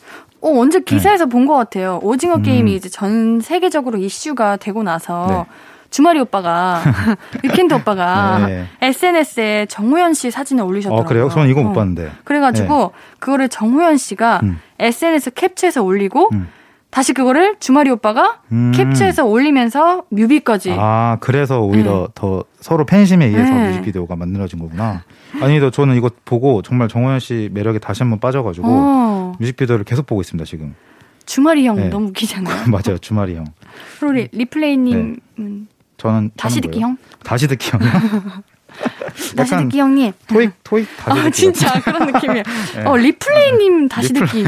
어, 0.45 0.61
언제 0.61 0.81
기사에서 0.81 1.25
네. 1.25 1.31
본것 1.31 1.57
같아요. 1.57 1.99
오징어 2.03 2.37
음. 2.37 2.43
게임이 2.43 2.75
이제 2.75 2.91
전 2.91 3.41
세계적으로 3.41 3.99
이슈가 3.99 4.59
되고 4.59 4.83
나서 4.83 5.27
네. 5.29 5.45
주말이 5.89 6.21
오빠가 6.21 6.83
위켄드 7.43 7.73
오빠가 7.73 8.47
네. 8.47 8.67
SNS에 8.83 9.67
정호연 9.71 10.13
씨 10.13 10.31
사진을 10.31 10.63
올리셨더라고요. 10.65 11.05
아, 11.05 11.09
그래요? 11.09 11.29
저는 11.31 11.49
이거 11.49 11.63
못 11.63 11.71
어. 11.71 11.73
봤는데. 11.73 12.11
그래가지고 12.25 12.93
네. 12.95 13.17
그거를 13.21 13.49
정호연 13.49 13.97
씨가 13.97 14.41
음. 14.43 14.61
SNS 14.81 15.31
캡처해서 15.31 15.83
올리고 15.83 16.29
음. 16.35 16.49
다시 16.91 17.13
그거를 17.15 17.57
주말이 17.59 17.91
오빠가 17.91 18.41
음. 18.53 18.71
캡처해서 18.75 19.25
올리면서 19.25 20.05
뮤비까지. 20.11 20.77
아 20.79 21.17
그래서 21.21 21.61
오히려 21.61 22.03
네. 22.03 22.07
더 22.15 22.45
서로 22.61 22.85
팬심에 22.85 23.27
의해서 23.27 23.53
네. 23.53 23.69
뮤직비디오가 23.69 24.15
만들어진 24.15 24.59
거구나. 24.59 25.03
아니, 25.41 25.59
또 25.59 25.71
저는 25.71 25.97
이거 25.97 26.11
보고 26.25 26.63
정말 26.63 26.89
정호연 26.89 27.19
씨 27.19 27.51
매력에 27.53 27.79
다시 27.79 28.03
한번 28.03 28.21
빠져가지고 28.21 28.69
어. 29.35 29.37
뮤직비디오를 29.41 29.85
계속 29.85 30.07
보고 30.07 30.21
있습니다 30.21 30.45
지금. 30.47 30.75
주말이 31.27 31.67
형 31.67 31.77
네. 31.77 31.89
너무 31.89 32.09
웃기잖아요. 32.09 32.67
맞아요, 32.71 32.99
주말이 32.99 33.35
형. 33.37 33.47
그리고 33.99 34.29
리플레이님 34.33 35.17
저는 35.97 36.31
다시 36.37 36.61
듣기 36.61 36.81
형? 36.81 36.97
다시 37.25 37.47
듣기 37.49 37.71
형이요? 37.71 37.91
다시 39.37 39.57
듣기 39.57 39.79
형님. 39.79 40.13
토익 40.27 40.51
토익 40.65 40.89
다시 40.99 41.15
듣기. 41.15 41.27
아 41.27 41.31
진짜 41.31 41.81
그런 41.81 42.07
느낌이에요. 42.13 42.43
네. 42.77 42.83
어 42.85 42.97
리플레이님 42.97 43.89
다시 43.89 44.13
리플... 44.13 44.27
듣기. 44.27 44.45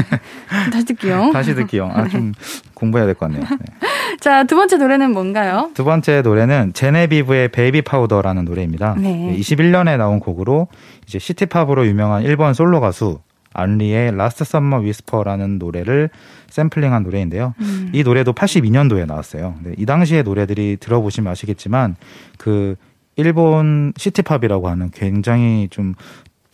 다시 0.71 0.85
듣기 0.85 1.09
형. 1.09 1.31
다시 1.31 1.55
듣기 1.55 1.79
형. 1.79 1.91
아좀 1.95 2.33
공부해야 2.73 3.05
될 3.05 3.15
것 3.15 3.27
같네요. 3.31 3.41
네. 3.41 3.87
자두 4.19 4.55
번째 4.55 4.77
노래는 4.77 5.11
뭔가요? 5.13 5.71
두 5.73 5.83
번째 5.83 6.21
노래는 6.21 6.73
제네비브의 6.73 7.49
Baby 7.49 7.83
Powder라는 7.83 8.45
노래입니다. 8.45 8.95
네. 8.99 9.35
21년에 9.39 9.97
나온 9.97 10.19
곡으로 10.19 10.67
이제 11.07 11.17
시티팝으로 11.19 11.87
유명한 11.87 12.23
일본 12.23 12.53
솔로 12.53 12.81
가수 12.81 13.19
안리의 13.57 14.15
Last 14.15 14.43
Summer 14.43 14.79
Whisper라는 14.79 15.57
노래를 15.57 16.09
샘플링한 16.49 17.03
노래인데요. 17.03 17.53
음. 17.59 17.91
이 17.93 18.03
노래도 18.03 18.31
82년도에 18.31 19.05
나왔어요. 19.05 19.55
이 19.77 19.85
당시의 19.85 20.23
노래들이 20.23 20.77
들어보시면 20.79 21.31
아시겠지만 21.31 21.95
그 22.37 22.75
일본 23.15 23.93
시티팝이라고 23.97 24.69
하는 24.69 24.91
굉장히 24.91 25.67
좀 25.71 25.95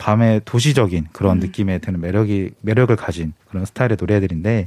밤의 0.04 0.42
도시적인 0.44 1.06
그런 1.12 1.38
음. 1.38 1.40
느낌에 1.40 1.78
드는 1.78 1.98
매력이 1.98 2.50
매력을 2.60 2.94
가진 2.94 3.32
그런 3.48 3.64
스타일의 3.64 3.96
노래들인데 3.98 4.66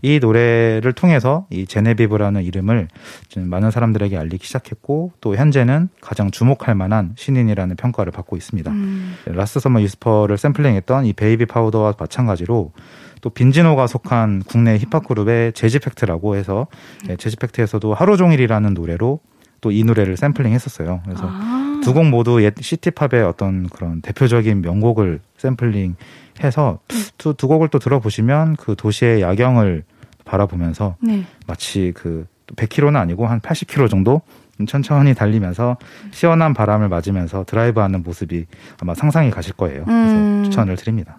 이 0.00 0.18
노래를 0.18 0.94
통해서 0.94 1.46
이 1.50 1.66
제네비브라는 1.66 2.42
이름을 2.42 2.88
좀 3.28 3.50
많은 3.50 3.70
사람들에게 3.70 4.16
알리기 4.16 4.46
시작했고 4.46 5.12
또 5.20 5.36
현재는 5.36 5.90
가장 6.00 6.30
주목할 6.30 6.74
만한 6.74 7.12
신인이라는 7.18 7.76
평가를 7.76 8.12
받고 8.12 8.38
있습니다. 8.38 8.70
음. 8.70 9.14
Last 9.26 9.60
Summer 9.60 9.82
Whisper를 9.82 10.38
샘플링했던 10.38 11.04
이 11.04 11.12
Baby 11.12 11.44
Powder와 11.44 11.92
마찬가지로 11.98 12.72
또 13.20 13.30
빈지노가 13.30 13.88
속한 13.88 14.44
국내 14.46 14.78
힙합 14.78 15.06
그룹의 15.06 15.52
재즈팩트라고 15.52 16.36
해서 16.36 16.66
네, 17.06 17.16
재즈팩트에서도 17.16 17.92
하루 17.92 18.16
종일이라는 18.16 18.72
노래로 18.72 19.20
또 19.60 19.70
이 19.70 19.84
노래를 19.84 20.16
샘플링 20.16 20.52
했었어요. 20.52 21.00
그래서 21.04 21.28
아. 21.28 21.57
두 21.82 21.92
곡 21.92 22.06
모두 22.08 22.42
옛 22.42 22.54
시티팝의 22.60 23.22
어떤 23.24 23.68
그런 23.68 24.00
대표적인 24.00 24.60
명곡을 24.62 25.20
샘플링 25.36 25.96
해서 26.42 26.78
두, 27.18 27.34
두 27.34 27.48
곡을 27.48 27.68
또 27.68 27.78
들어보시면 27.78 28.56
그 28.56 28.74
도시의 28.76 29.22
야경을 29.22 29.84
바라보면서 30.24 30.96
네. 31.00 31.24
마치 31.46 31.92
그 31.94 32.26
100km는 32.56 32.96
아니고 32.96 33.26
한 33.26 33.40
80km 33.40 33.90
정도 33.90 34.22
천천히 34.66 35.14
달리면서 35.14 35.76
시원한 36.10 36.52
바람을 36.52 36.88
맞으면서 36.88 37.44
드라이브하는 37.44 38.02
모습이 38.02 38.46
아마 38.80 38.94
상상이 38.94 39.30
가실 39.30 39.54
거예요. 39.54 39.84
그래서 39.84 40.14
음. 40.14 40.42
추천을 40.44 40.76
드립니다. 40.76 41.18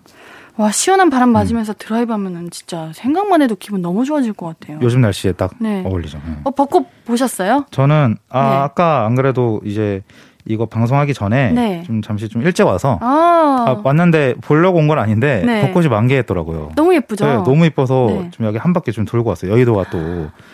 와 0.58 0.72
시원한 0.72 1.10
바람 1.10 1.30
맞으면서 1.30 1.72
음. 1.72 1.76
드라이브 1.80 2.12
하면은 2.12 2.50
진짜 2.50 2.92
생각만 2.94 3.42
해도 3.42 3.56
기분 3.56 3.82
너무 3.82 4.04
좋아질 4.04 4.34
것 4.34 4.60
같아요. 4.60 4.80
요즘 4.82 5.00
날씨에 5.00 5.32
딱 5.32 5.52
네. 5.60 5.84
어울리죠. 5.86 6.18
네. 6.26 6.38
어 6.44 6.52
벚꽃 6.52 6.86
보셨어요? 7.06 7.66
저는 7.72 8.18
아 8.28 8.42
네. 8.42 8.56
아까 8.58 9.06
안 9.06 9.16
그래도 9.16 9.62
이제 9.64 10.04
이거 10.50 10.66
방송하기 10.66 11.14
전에 11.14 11.52
네. 11.52 11.84
좀 11.84 12.02
잠시 12.02 12.28
좀 12.28 12.42
일찍 12.42 12.66
와서 12.66 12.98
아. 13.02 13.66
아, 13.68 13.82
왔는데 13.84 14.34
보려고 14.42 14.80
온 14.80 14.88
건 14.90 14.98
아닌데 14.98 15.44
네. 15.46 15.62
벚꽃이 15.68 15.88
만개했더라고요. 15.88 16.72
너무 16.76 16.96
예쁘죠. 16.96 17.26
네, 17.26 17.34
너무 17.36 17.64
예뻐서 17.66 18.08
네. 18.10 18.30
좀 18.32 18.48
여기 18.48 18.58
한 18.58 18.74
바퀴 18.74 18.92
좀 18.92 19.06
돌고 19.06 19.30
왔어요. 19.30 19.52
여의도가 19.52 19.92
또 19.92 19.98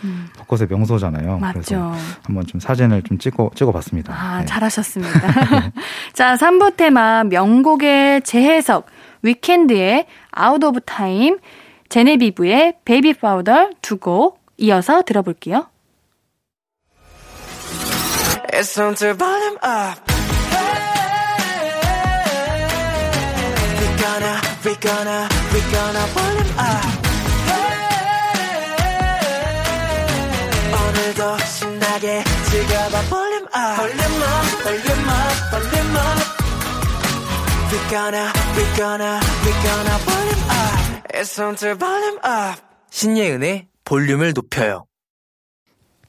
음. 0.04 0.28
벚꽃의 0.38 0.68
명소잖아요. 0.70 1.38
맞죠. 1.38 1.54
그래서 1.54 1.94
한번 2.24 2.46
좀 2.46 2.60
사진을 2.60 3.04
좀 3.04 3.18
찍어 3.18 3.52
찍어봤습니다. 3.56 4.14
아 4.14 4.40
네. 4.42 4.46
잘하셨습니다. 4.46 5.20
자 6.14 6.36
3부 6.36 6.76
테마 6.76 7.24
명곡의 7.24 8.22
재해석 8.24 8.88
위켄드의 9.22 10.08
Out 10.32 10.62
of 10.62 10.82
Time 10.82 11.38
제네비브의 11.88 12.74
Baby 12.84 13.14
Powder 13.14 13.70
두 13.82 13.98
곡 14.00 14.44
이어서 14.58 15.02
들어볼게요. 15.04 15.68
It's 18.58 18.74
time 18.74 18.96
to 18.96 19.14
volume 19.16 19.58
up. 19.64 20.00
We 23.80 23.88
gonna, 24.00 24.34
we 24.64 24.76
gonna, 24.80 25.28
we 25.52 25.60
gonna 25.76 26.04
volume 26.16 26.50
up. 26.58 26.88
오늘도 30.72 31.38
신나게 31.46 32.24
즐겨봐 32.50 33.02
volume 33.10 33.44
up. 33.44 33.76
Volume 33.76 34.00
up, 34.24 34.64
volume 34.64 34.88
up, 35.04 35.52
volume 35.52 35.96
up. 35.98 36.16
We 37.72 37.78
gonna, 37.92 38.32
we 38.56 38.64
gonna, 38.78 39.20
we 39.44 39.52
gonna 39.68 39.96
volume 40.08 40.40
up. 40.48 41.04
It's 41.14 41.36
time 41.36 41.56
to 41.58 41.76
volume 41.76 42.20
up. 42.24 42.62
신예은의 42.90 43.68
볼륨을 43.84 44.32
높여요. 44.34 44.86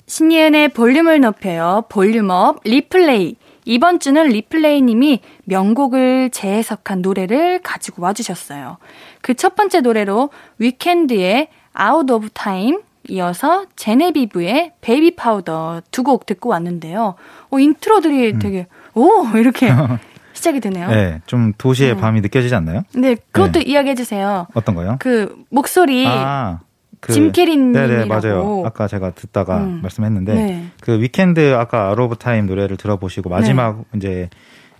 신예은의 0.06 0.68
볼륨을 0.70 1.20
높여요. 1.20 1.84
볼륨업 1.88 2.60
리플레이. 2.64 3.36
이번 3.64 3.98
주는 3.98 4.28
리플레이님이 4.28 5.20
명곡을 5.44 6.30
재해석한 6.30 7.02
노래를 7.02 7.58
가지고 7.62 8.02
와주셨어요. 8.02 8.78
그 9.22 9.34
첫 9.34 9.56
번째 9.56 9.80
노래로 9.80 10.30
위켄드의 10.58 11.48
Out 11.78 12.12
of 12.12 12.28
Time 12.32 12.78
이어서 13.08 13.66
제네비브의 13.74 14.72
Baby 14.80 15.16
Powder 15.16 15.82
두 15.90 16.02
곡 16.04 16.26
듣고 16.26 16.48
왔는데요. 16.50 17.16
어, 17.50 17.58
intro들이 17.58 18.32
음. 18.34 18.38
되게 18.38 18.66
오 18.94 19.26
이렇게 19.36 19.68
시작이 20.32 20.60
되네요. 20.60 20.88
네, 20.88 21.20
좀 21.26 21.52
도시의 21.58 21.94
네. 21.96 22.00
밤이 22.00 22.20
느껴지지 22.20 22.54
않나요? 22.54 22.82
네, 22.94 23.16
그것도 23.32 23.60
네. 23.60 23.62
이야기해 23.62 23.94
주세요. 23.96 24.46
어떤 24.54 24.74
거요? 24.76 24.96
그 25.00 25.34
목소리 25.50 26.06
아. 26.06 26.60
그 27.06 27.12
짐 27.12 27.32
캐리님이라고. 27.32 27.88
네네 27.88 28.04
맞아요. 28.06 28.62
아까 28.66 28.86
제가 28.88 29.10
듣다가 29.10 29.58
음. 29.58 29.80
말씀했는데 29.82 30.34
네. 30.34 30.66
그 30.80 31.00
위켄드 31.00 31.54
아까 31.54 31.90
Out 31.90 32.06
of 32.06 32.16
Time 32.16 32.46
노래를 32.46 32.76
들어보시고 32.76 33.30
마지막 33.30 33.78
네. 33.92 33.98
이제 33.98 34.30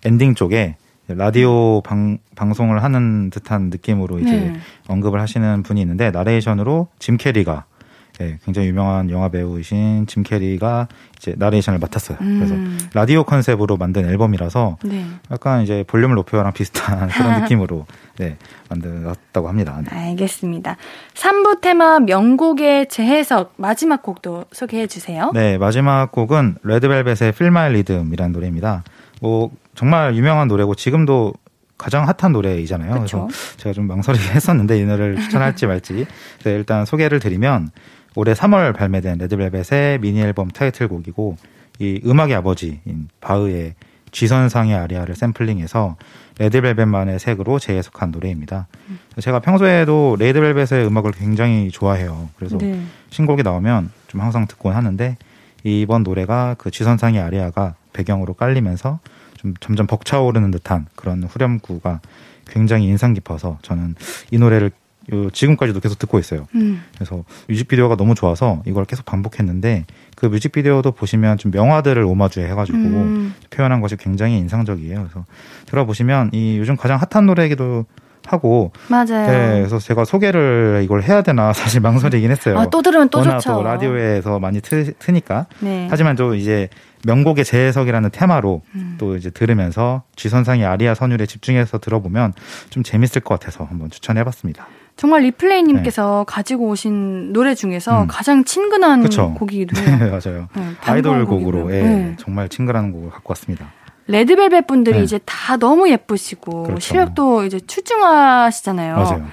엔딩 0.04 0.34
쪽에 0.34 0.76
라디오 1.08 1.80
방, 1.82 2.18
방송을 2.34 2.82
하는 2.82 3.30
듯한 3.30 3.70
느낌으로 3.70 4.18
이제 4.18 4.30
네. 4.30 4.56
언급을 4.88 5.20
하시는 5.20 5.62
분이 5.62 5.80
있는데 5.80 6.10
나레이션으로 6.10 6.88
짐 6.98 7.16
캐리가 7.16 7.64
네, 8.18 8.38
굉장히 8.44 8.68
유명한 8.68 9.10
영화 9.10 9.28
배우이신 9.28 10.06
짐 10.06 10.22
캐리가 10.22 10.88
이제 11.18 11.34
나레이션을 11.36 11.78
맡았어요. 11.78 12.16
음. 12.20 12.38
그래서 12.38 12.88
라디오 12.94 13.24
컨셉으로 13.24 13.76
만든 13.76 14.08
앨범이라서 14.08 14.78
네. 14.84 15.04
약간 15.30 15.62
이제 15.62 15.84
볼륨을 15.86 16.14
높여랑 16.16 16.52
비슷한 16.52 17.08
그런 17.12 17.42
느낌으로 17.42 17.86
네, 18.18 18.36
만들었다고 18.70 19.48
합니다. 19.48 19.80
네. 19.84 20.10
알겠습니다. 20.10 20.76
3부 21.14 21.60
테마 21.60 22.00
명곡의 22.00 22.88
재해석 22.88 23.54
마지막 23.56 24.02
곡도 24.02 24.46
소개해 24.52 24.86
주세요. 24.86 25.30
네, 25.34 25.58
마지막 25.58 26.10
곡은 26.10 26.56
레드벨벳의 26.62 27.30
Feel 27.30 27.48
My 27.50 27.68
Rhythm이라는 27.68 28.32
노래입니다. 28.32 28.82
뭐 29.20 29.50
정말 29.74 30.14
유명한 30.16 30.48
노래고 30.48 30.74
지금도 30.74 31.34
가장 31.78 32.08
핫한 32.08 32.32
노래이잖아요. 32.32 33.00
그쵸? 33.00 33.26
그래서 33.26 33.56
제가 33.58 33.72
좀 33.74 33.86
망설이게 33.86 34.30
했었는데 34.32 34.78
이 34.78 34.84
노래를 34.84 35.16
추천할지 35.20 35.66
말지. 35.66 36.06
일단 36.46 36.86
소개를 36.86 37.20
드리면 37.20 37.70
올해 38.16 38.32
3월 38.32 38.74
발매된 38.74 39.18
레드벨벳의 39.18 40.00
미니 40.00 40.20
앨범 40.20 40.48
타이틀곡이고 40.48 41.36
이 41.78 42.00
음악의 42.04 42.34
아버지인 42.34 43.08
바흐의 43.20 43.74
쥐선상의 44.10 44.74
아리아를 44.74 45.14
샘플링해서 45.14 45.96
레드벨벳만의 46.38 47.18
색으로 47.18 47.58
재해석한 47.58 48.10
노래입니다. 48.10 48.66
음. 48.88 48.98
제가 49.20 49.40
평소에도 49.40 50.16
레드벨벳의 50.18 50.86
음악을 50.86 51.12
굉장히 51.12 51.70
좋아해요. 51.70 52.30
그래서 52.36 52.56
네. 52.56 52.80
신곡이 53.10 53.42
나오면 53.42 53.90
좀 54.08 54.20
항상 54.22 54.46
듣곤 54.46 54.74
하는데 54.74 55.18
이번 55.64 56.02
노래가 56.02 56.54
그 56.58 56.70
쥐선상의 56.70 57.20
아리아가 57.20 57.74
배경으로 57.92 58.34
깔리면서 58.34 59.00
좀 59.36 59.54
점점 59.60 59.86
벅차오르는 59.86 60.50
듯한 60.50 60.86
그런 60.96 61.22
후렴구가 61.24 62.00
굉장히 62.48 62.86
인상 62.86 63.12
깊어서 63.12 63.58
저는 63.62 63.96
이 64.30 64.38
노래를 64.38 64.70
지금까지도 65.32 65.80
계속 65.80 65.98
듣고 65.98 66.18
있어요. 66.18 66.46
음. 66.54 66.82
그래서 66.94 67.24
뮤직비디오가 67.48 67.96
너무 67.96 68.14
좋아서 68.14 68.62
이걸 68.66 68.84
계속 68.84 69.04
반복했는데 69.04 69.84
그 70.16 70.26
뮤직비디오도 70.26 70.92
보시면 70.92 71.38
좀 71.38 71.50
명화들을 71.52 72.02
오마주해 72.02 72.46
해가지고 72.48 72.78
음. 72.78 73.34
표현한 73.50 73.80
것이 73.80 73.96
굉장히 73.96 74.38
인상적이에요. 74.38 74.98
그래서 74.98 75.24
들어보시면 75.66 76.30
이 76.32 76.58
요즘 76.58 76.76
가장 76.76 76.98
핫한 76.98 77.26
노래이기도 77.26 77.84
하고 78.26 78.72
맞아요. 78.88 79.26
네, 79.26 79.58
그래서 79.58 79.78
제가 79.78 80.04
소개를 80.04 80.82
이걸 80.84 81.02
해야 81.02 81.22
되나 81.22 81.52
사실 81.54 81.80
망설이긴 81.80 82.30
했어요. 82.30 82.58
아, 82.58 82.66
또 82.66 82.82
들으면 82.82 83.08
또 83.08 83.22
좋죠. 83.22 83.52
또 83.52 83.62
라디오에서 83.62 84.38
많이 84.38 84.60
트, 84.60 84.92
트니까. 84.98 85.46
네. 85.60 85.86
하지만 85.90 86.16
또 86.16 86.34
이제 86.34 86.68
명곡의 87.04 87.44
재해석이라는 87.44 88.10
테마로 88.10 88.62
음. 88.74 88.96
또 88.98 89.16
이제 89.16 89.30
들으면서 89.30 90.02
쥐선상의 90.16 90.64
아리아 90.66 90.94
선율에 90.94 91.26
집중해서 91.26 91.78
들어보면 91.78 92.32
좀 92.70 92.82
재밌을 92.82 93.20
것 93.20 93.38
같아서 93.38 93.64
한번 93.64 93.90
추천해봤습니다. 93.90 94.66
정말 94.96 95.22
리플레이님께서 95.22 96.24
네. 96.26 96.32
가지고 96.32 96.68
오신 96.68 97.32
노래 97.32 97.54
중에서 97.54 98.02
음. 98.02 98.06
가장 98.06 98.44
친근한 98.44 99.02
그쵸. 99.02 99.34
곡이기도 99.34 99.78
해요. 99.80 99.98
네, 99.98 100.06
맞아요. 100.10 100.48
네, 100.54 100.62
아이돌 100.80 101.26
곡으로 101.26 101.72
예, 101.74 101.82
네. 101.82 102.16
정말 102.18 102.48
친근한 102.48 102.92
곡을 102.92 103.10
갖고 103.10 103.32
왔습니다. 103.32 103.70
레드벨벳 104.08 104.66
분들이 104.66 104.98
네. 104.98 105.04
이제 105.04 105.20
다 105.24 105.56
너무 105.56 105.90
예쁘시고 105.90 106.62
그렇죠. 106.64 106.80
실력도 106.80 107.44
이제 107.44 107.60
출중하시잖아요. 107.60 108.96
맞아요. 108.96 109.26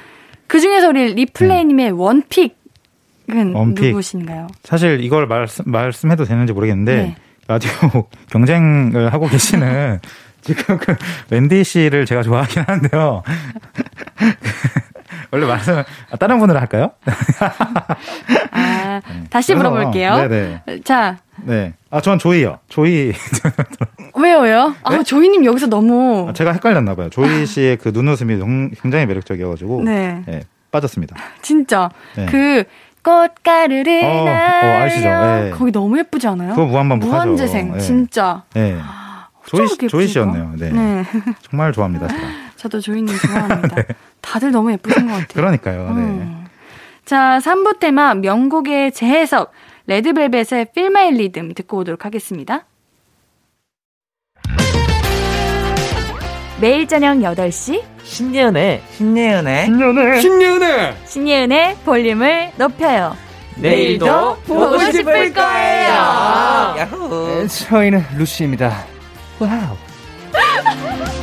그 0.47 0.59
중에서 0.59 0.89
우리 0.89 1.13
리플레이님의 1.13 1.85
네. 1.85 1.91
원픽은 1.91 3.53
원픽. 3.53 3.87
누구신가요? 3.87 4.47
사실 4.63 5.01
이걸 5.01 5.27
말씀, 5.27 5.63
말씀해도 5.67 6.25
되는지 6.25 6.53
모르겠는데 6.53 7.15
라디오 7.47 7.71
경쟁을 8.29 9.13
하고 9.13 9.27
계시는 9.27 9.99
지금 10.41 10.77
그 10.77 10.95
웬디 11.29 11.63
씨를 11.63 12.05
제가 12.05 12.21
좋아하긴 12.21 12.63
하는데요. 12.67 13.23
원래 15.33 15.47
말씀 15.47 15.79
아, 16.11 16.17
다른 16.17 16.37
분으로 16.37 16.59
할까요? 16.59 16.91
아, 18.51 19.01
다시 19.31 19.55
물어볼게요. 19.55 20.27
네네. 20.27 20.61
자. 20.83 21.17
네. 21.41 21.73
아, 21.89 22.01
전 22.01 22.19
조이요. 22.19 22.59
조이. 22.69 23.11
왜요, 24.15 24.41
왜요? 24.41 24.75
아, 24.83 24.91
네? 24.91 24.97
아, 24.97 25.03
조이님 25.03 25.43
여기서 25.43 25.65
너무. 25.67 26.27
아, 26.29 26.33
제가 26.33 26.51
헷갈렸나 26.51 26.93
봐요. 26.93 27.09
조이 27.09 27.47
씨의 27.47 27.77
그 27.77 27.89
눈웃음이 27.89 28.37
굉장히 28.79 29.07
매력적이어가지고. 29.07 29.81
네. 29.83 30.21
네 30.27 30.41
빠졌습니다. 30.69 31.15
진짜. 31.41 31.89
네. 32.15 32.27
그, 32.27 32.63
꽃가루를 33.03 34.03
어, 34.05 34.07
어, 34.07 34.27
아시죠? 34.83 35.09
네. 35.09 35.51
거기 35.51 35.71
너무 35.71 35.97
예쁘지 35.97 36.27
않아요? 36.27 36.51
그거 36.51 36.65
무한반복하죠. 36.67 37.11
무한재생, 37.11 37.73
네. 37.73 37.79
진짜. 37.79 38.43
네. 38.53 38.77
조이, 39.45 39.67
조이 39.89 40.07
씨였네요. 40.07 40.53
네. 40.57 40.69
네. 40.69 41.03
정말 41.41 41.73
좋아합니다, 41.73 42.07
제가. 42.07 42.42
저도 42.63 42.79
조이님 42.79 43.13
좋아합니다. 43.17 43.75
네. 43.75 43.83
다들 44.21 44.51
너무 44.51 44.71
예쁘신 44.71 45.05
것 45.07 45.11
같아요. 45.11 45.27
그러니까요. 45.33 45.83
네. 45.93 46.01
음. 46.01 46.45
자, 47.03 47.39
3부 47.43 47.79
테마 47.79 48.13
명곡의 48.15 48.93
재해석 48.93 49.51
레드벨벳의 49.87 50.67
Feel 50.71 50.87
My 50.87 51.07
Rhythm 51.07 51.53
듣고 51.55 51.79
오도록 51.79 52.05
하겠습니다. 52.05 52.65
매일 56.61 56.87
저녁 56.87 57.17
8시 57.17 57.83
신예은의 58.03 58.81
신예은의 58.91 59.65
신예은의 59.65 60.21
신예은의 60.21 60.95
신예은의 61.05 61.75
볼륨을 61.83 62.51
높여요. 62.57 63.17
내일도 63.57 64.37
보고 64.47 64.79
싶을 64.79 65.33
거예요. 65.33 65.89
야호. 66.77 67.09
네, 67.09 67.47
저희는 67.47 68.05
루시입니다. 68.17 68.85
와우. 69.39 69.75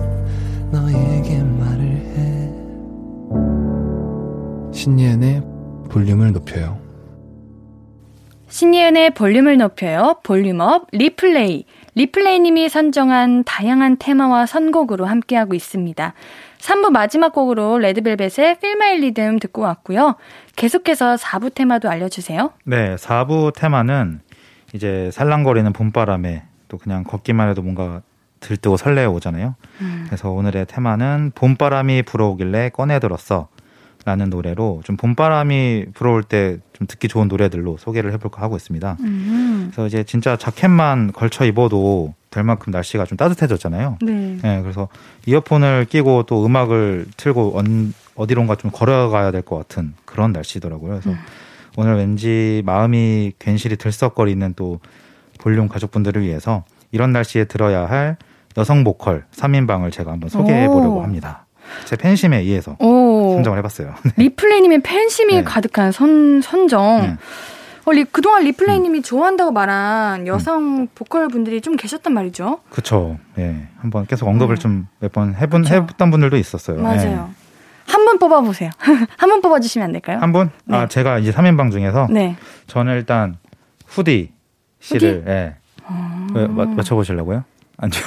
신예은의 4.81 5.43
볼륨을 5.91 6.31
높여요 6.31 6.79
신예은의 8.49 9.11
볼륨을 9.11 9.57
높여요. 9.57 10.15
볼륨업 10.23 10.87
리플레이. 10.91 11.65
리플레이님이 11.93 12.67
선정한 12.67 13.43
다양한 13.45 13.97
테마와 13.97 14.47
선곡으로 14.47 15.05
함께하고 15.05 15.53
있습니다. 15.53 16.13
3부 16.57 16.89
마지막 16.89 17.31
곡으로 17.31 17.77
레드벨벳의 17.77 18.55
Feel 18.57 18.75
My 18.75 18.97
Rhythm 18.97 19.39
듣고 19.39 19.61
왔고요. 19.61 20.15
계속해서 20.55 21.15
4부 21.15 21.53
테마도 21.53 21.87
알려주세요. 21.87 22.51
네, 22.65 22.95
4부 22.95 23.53
테마는 23.53 24.19
이제 24.73 25.11
살랑거리는 25.13 25.71
봄바람에 25.71 26.43
또 26.67 26.77
그냥 26.77 27.03
걷기만 27.03 27.49
해도 27.49 27.61
뭔가 27.61 28.01
들뜨고 28.41 28.75
설레어 28.77 29.11
오잖아요. 29.11 29.55
음. 29.79 30.03
그래서 30.07 30.31
오늘의 30.31 30.65
테마는 30.65 31.33
봄바람이 31.35 32.01
불어오길래 32.01 32.69
꺼내들었어. 32.69 33.47
라는 34.05 34.29
노래로 34.29 34.81
좀 34.83 34.97
봄바람이 34.97 35.87
불어올 35.93 36.23
때 36.23 36.59
좀 36.81 36.87
듣기 36.87 37.07
좋은 37.07 37.27
노래들로 37.27 37.77
소개를 37.77 38.11
해볼까 38.13 38.41
하고 38.41 38.55
있습니다. 38.55 38.97
음. 39.01 39.69
그래서 39.71 39.85
이제 39.85 40.03
진짜 40.03 40.35
자켓만 40.35 41.11
걸쳐 41.13 41.45
입어도 41.45 42.15
될 42.31 42.43
만큼 42.43 42.71
날씨가 42.71 43.05
좀 43.05 43.17
따뜻해졌잖아요. 43.19 43.99
네. 44.01 44.37
네 44.41 44.61
그래서 44.63 44.87
이어폰을 45.27 45.85
끼고 45.85 46.23
또 46.23 46.43
음악을 46.43 47.05
틀고 47.17 47.55
언, 47.55 47.93
어디론가 48.15 48.55
좀 48.55 48.71
걸어가야 48.71 49.29
될 49.29 49.43
것 49.43 49.57
같은 49.57 49.93
그런 50.05 50.31
날씨더라고요. 50.31 50.89
그래서 50.89 51.11
음. 51.11 51.17
오늘 51.77 51.97
왠지 51.97 52.63
마음이 52.65 53.33
괜시리 53.37 53.75
들썩거리는 53.75 54.53
또 54.55 54.79
볼륨 55.39 55.67
가족분들을 55.67 56.23
위해서 56.23 56.63
이런 56.91 57.11
날씨에 57.11 57.43
들어야 57.45 57.85
할 57.85 58.17
여성 58.57 58.83
보컬 58.83 59.25
3인방을 59.35 59.91
제가 59.91 60.11
한번 60.11 60.29
소개해 60.29 60.67
보려고 60.67 61.03
합니다. 61.03 61.45
제 61.85 61.95
팬심에 61.95 62.37
의해서 62.39 62.75
오. 62.79 63.33
선정을 63.35 63.57
해봤어요. 63.59 63.93
네. 64.05 64.11
리플레이님의 64.17 64.81
팬심이 64.81 65.35
네. 65.35 65.43
가득한 65.43 65.91
선, 65.91 66.41
선정. 66.41 67.01
네. 67.01 67.17
어, 67.83 67.91
리, 67.91 68.03
그동안 68.03 68.43
리플레이님이 68.43 68.99
음. 68.99 69.03
좋아한다고 69.03 69.51
말한 69.51 70.27
여성 70.27 70.81
음. 70.81 70.87
보컬 70.93 71.27
분들이 71.27 71.61
좀 71.61 71.75
계셨단 71.75 72.13
말이죠. 72.13 72.59
그쵸. 72.69 73.17
예. 73.39 73.67
한번 73.79 74.05
계속 74.05 74.27
언급을 74.27 74.55
음. 74.55 74.87
좀몇 74.99 75.11
번 75.11 75.35
해본, 75.35 75.63
그쵸. 75.63 75.75
해봤던 75.75 76.11
분들도 76.11 76.37
있었어요. 76.37 76.81
맞아요. 76.81 77.31
예. 77.35 77.41
한분 77.91 78.19
뽑아보세요. 78.19 78.69
한 79.17 79.29
분 79.29 79.41
뽑아주시면 79.41 79.85
안 79.85 79.91
될까요? 79.91 80.19
한 80.19 80.31
분? 80.31 80.51
네. 80.65 80.77
아, 80.77 80.87
제가 80.87 81.17
이제 81.19 81.31
3인방 81.31 81.71
중에서. 81.71 82.07
네. 82.09 82.35
저는 82.67 82.93
일단 82.93 83.37
후디 83.87 84.31
씨를, 84.79 85.21
후디? 85.21 85.29
예. 85.29 85.55
아... 85.85 86.27
맞춰보시려고요? 86.75 87.43
아니요. 87.81 88.01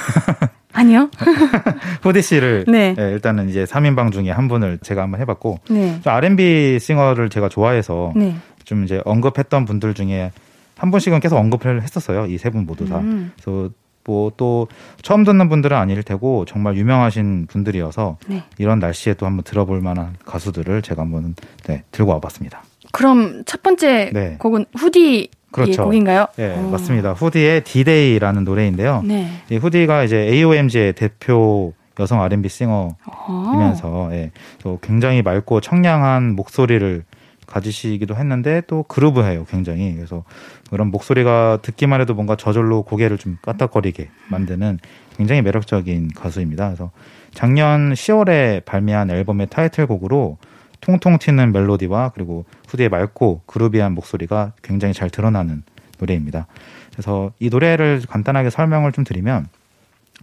아니요. 0.73 1.09
후디 2.01 2.21
씨를 2.21 2.65
네. 2.67 2.95
예, 2.97 3.03
일단은 3.11 3.49
이제 3.49 3.63
3인방 3.65 4.11
중에 4.11 4.31
한 4.31 4.47
분을 4.47 4.79
제가 4.81 5.03
한번 5.03 5.21
해봤고 5.21 5.59
네. 5.69 5.99
R&B 6.03 6.79
싱어를 6.79 7.29
제가 7.29 7.47
좋아해서 7.49 8.11
네. 8.15 8.35
좀 8.63 8.83
이제 8.83 9.01
언급했던 9.05 9.65
분들 9.65 9.93
중에 9.93 10.31
한 10.77 10.91
분씩은 10.91 11.19
계속 11.21 11.37
언급을 11.37 11.81
했었어요. 11.83 12.25
이 12.25 12.35
세 12.35 12.49
분 12.51 12.65
모두 12.65 12.87
다. 12.89 12.97
음. 12.99 13.31
그래서 13.41 13.69
뭐 14.03 14.31
또 14.37 14.67
처음 15.01 15.23
듣는 15.23 15.49
분들은 15.49 15.75
아닐 15.77 16.03
테고 16.03 16.45
정말 16.45 16.75
유명하신 16.75 17.47
분들이어서 17.47 18.17
네. 18.27 18.43
이런 18.57 18.79
날씨에 18.79 19.13
또 19.15 19.25
한번 19.25 19.43
들어볼 19.43 19.81
만한 19.81 20.15
가수들을 20.25 20.81
제가 20.81 21.01
한번 21.03 21.35
네, 21.67 21.83
들고 21.91 22.11
와봤습니다. 22.11 22.63
그럼 22.91 23.43
첫 23.45 23.63
번째 23.63 24.11
네. 24.13 24.35
곡은 24.39 24.65
후디 24.77 25.29
그렇죠. 25.55 25.85
곡인가요? 25.85 26.27
네, 26.35 26.57
오. 26.57 26.69
맞습니다. 26.69 27.13
후디의 27.13 27.63
디데이라는 27.63 28.43
노래인데요. 28.43 29.01
네. 29.05 29.29
이 29.49 29.57
후디가 29.57 30.03
이제 30.03 30.17
AOMG의 30.17 30.93
대표 30.93 31.73
여성 31.99 32.21
R&B 32.21 32.49
싱어이면서 32.49 34.09
예, 34.11 34.31
또 34.61 34.79
굉장히 34.81 35.21
맑고 35.21 35.61
청량한 35.61 36.35
목소리를 36.35 37.03
가지시기도 37.47 38.15
했는데 38.15 38.61
또 38.67 38.83
groove해요 38.83 39.45
굉장히 39.45 39.93
그래서 39.95 40.23
그런 40.69 40.89
목소리가 40.89 41.59
듣기만 41.61 42.01
해도 42.01 42.13
뭔가 42.13 42.35
저절로 42.35 42.81
고개를 42.81 43.17
좀 43.17 43.37
까딱거리게 43.41 44.09
만드는 44.29 44.79
굉장히 45.15 45.41
매력적인 45.41 46.09
가수입니다. 46.15 46.65
그래서 46.65 46.91
작년 47.33 47.93
10월에 47.93 48.65
발매한 48.65 49.09
앨범의 49.11 49.47
타이틀곡으로 49.49 50.37
통통 50.81 51.17
튀는 51.17 51.51
멜로디와 51.51 52.11
그리고 52.13 52.45
후디의 52.67 52.89
맑고 52.89 53.41
groovy한 53.45 53.93
목소리가 53.93 54.53
굉장히 54.61 54.93
잘 54.93 55.09
드러나는 55.09 55.63
노래입니다. 55.99 56.47
그래서 56.91 57.31
이 57.39 57.49
노래를 57.49 58.01
간단하게 58.07 58.49
설명을 58.49 58.91
좀 58.91 59.03
드리면 59.03 59.47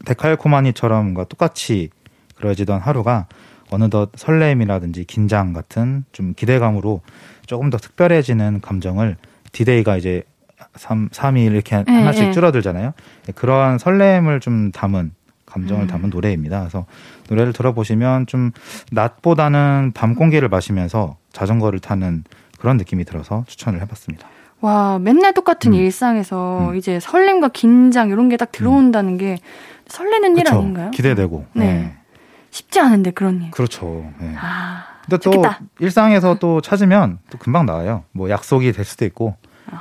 데칼코마니처럼 0.05 1.05
뭔가 1.05 1.25
똑같이 1.25 1.91
그려지던 2.37 2.81
하루가 2.81 3.27
어느덧 3.71 4.11
설렘이라든지 4.17 5.05
긴장 5.05 5.53
같은 5.53 6.05
좀 6.13 6.35
기대감으로 6.35 7.01
조금 7.47 7.71
더 7.71 7.79
특별해지는 7.79 8.61
감정을 8.61 9.17
디데이가 9.53 9.97
이제 9.97 10.25
3, 10.75 11.09
3일 11.09 11.53
이렇게 11.53 11.77
네, 11.77 11.93
하나씩 11.93 12.25
네. 12.27 12.33
줄어들잖아요. 12.33 12.93
그러한 13.35 13.79
설렘을 13.79 14.41
좀 14.41 14.73
담은 14.73 15.13
감정을 15.53 15.85
음. 15.85 15.87
담은 15.87 16.11
노래입니다. 16.11 16.61
그래서 16.61 16.87
노래를 17.29 17.53
들어보시면 17.53 18.27
좀 18.27 18.51
낮보다는 18.91 19.93
밤 19.95 20.15
공기를 20.15 20.49
마시면서 20.49 21.17
자전거를 21.33 21.79
타는 21.81 22.25
그런 22.59 22.77
느낌이 22.77 23.05
들어서 23.05 23.45
추천을 23.47 23.81
해봤습니다. 23.83 24.27
와, 24.61 24.99
맨날 24.99 25.35
똑같은 25.35 25.73
음. 25.73 25.77
일상에서 25.77 26.71
음. 26.71 26.77
이제 26.77 27.01
설렘과 27.01 27.49
긴장 27.49 28.09
이런 28.11 28.29
게 28.29 28.37
딱 28.37 28.53
들어온다는 28.53 29.19
게 29.19 29.39
설레는 29.89 30.35
그쵸. 30.35 30.41
일 30.41 30.49
아닌가요? 30.59 30.91
기대되고. 30.93 31.47
네. 31.55 31.65
네. 31.65 31.97
쉽지 32.51 32.81
않은데 32.81 33.11
그런 33.11 33.43
일. 33.43 33.51
그렇죠. 33.51 34.11
네. 34.21 34.35
아, 34.39 34.85
근데 35.05 35.17
또 35.19 35.31
좋겠다. 35.31 35.61
일상에서 35.81 36.37
또 36.39 36.61
찾으면 36.61 37.19
또 37.31 37.39
금방 37.39 37.67
나와요. 37.67 38.05
뭐 38.13 38.31
약속이 38.31 38.73
될 38.73 38.85
수도 38.85 39.05
있고. 39.05 39.37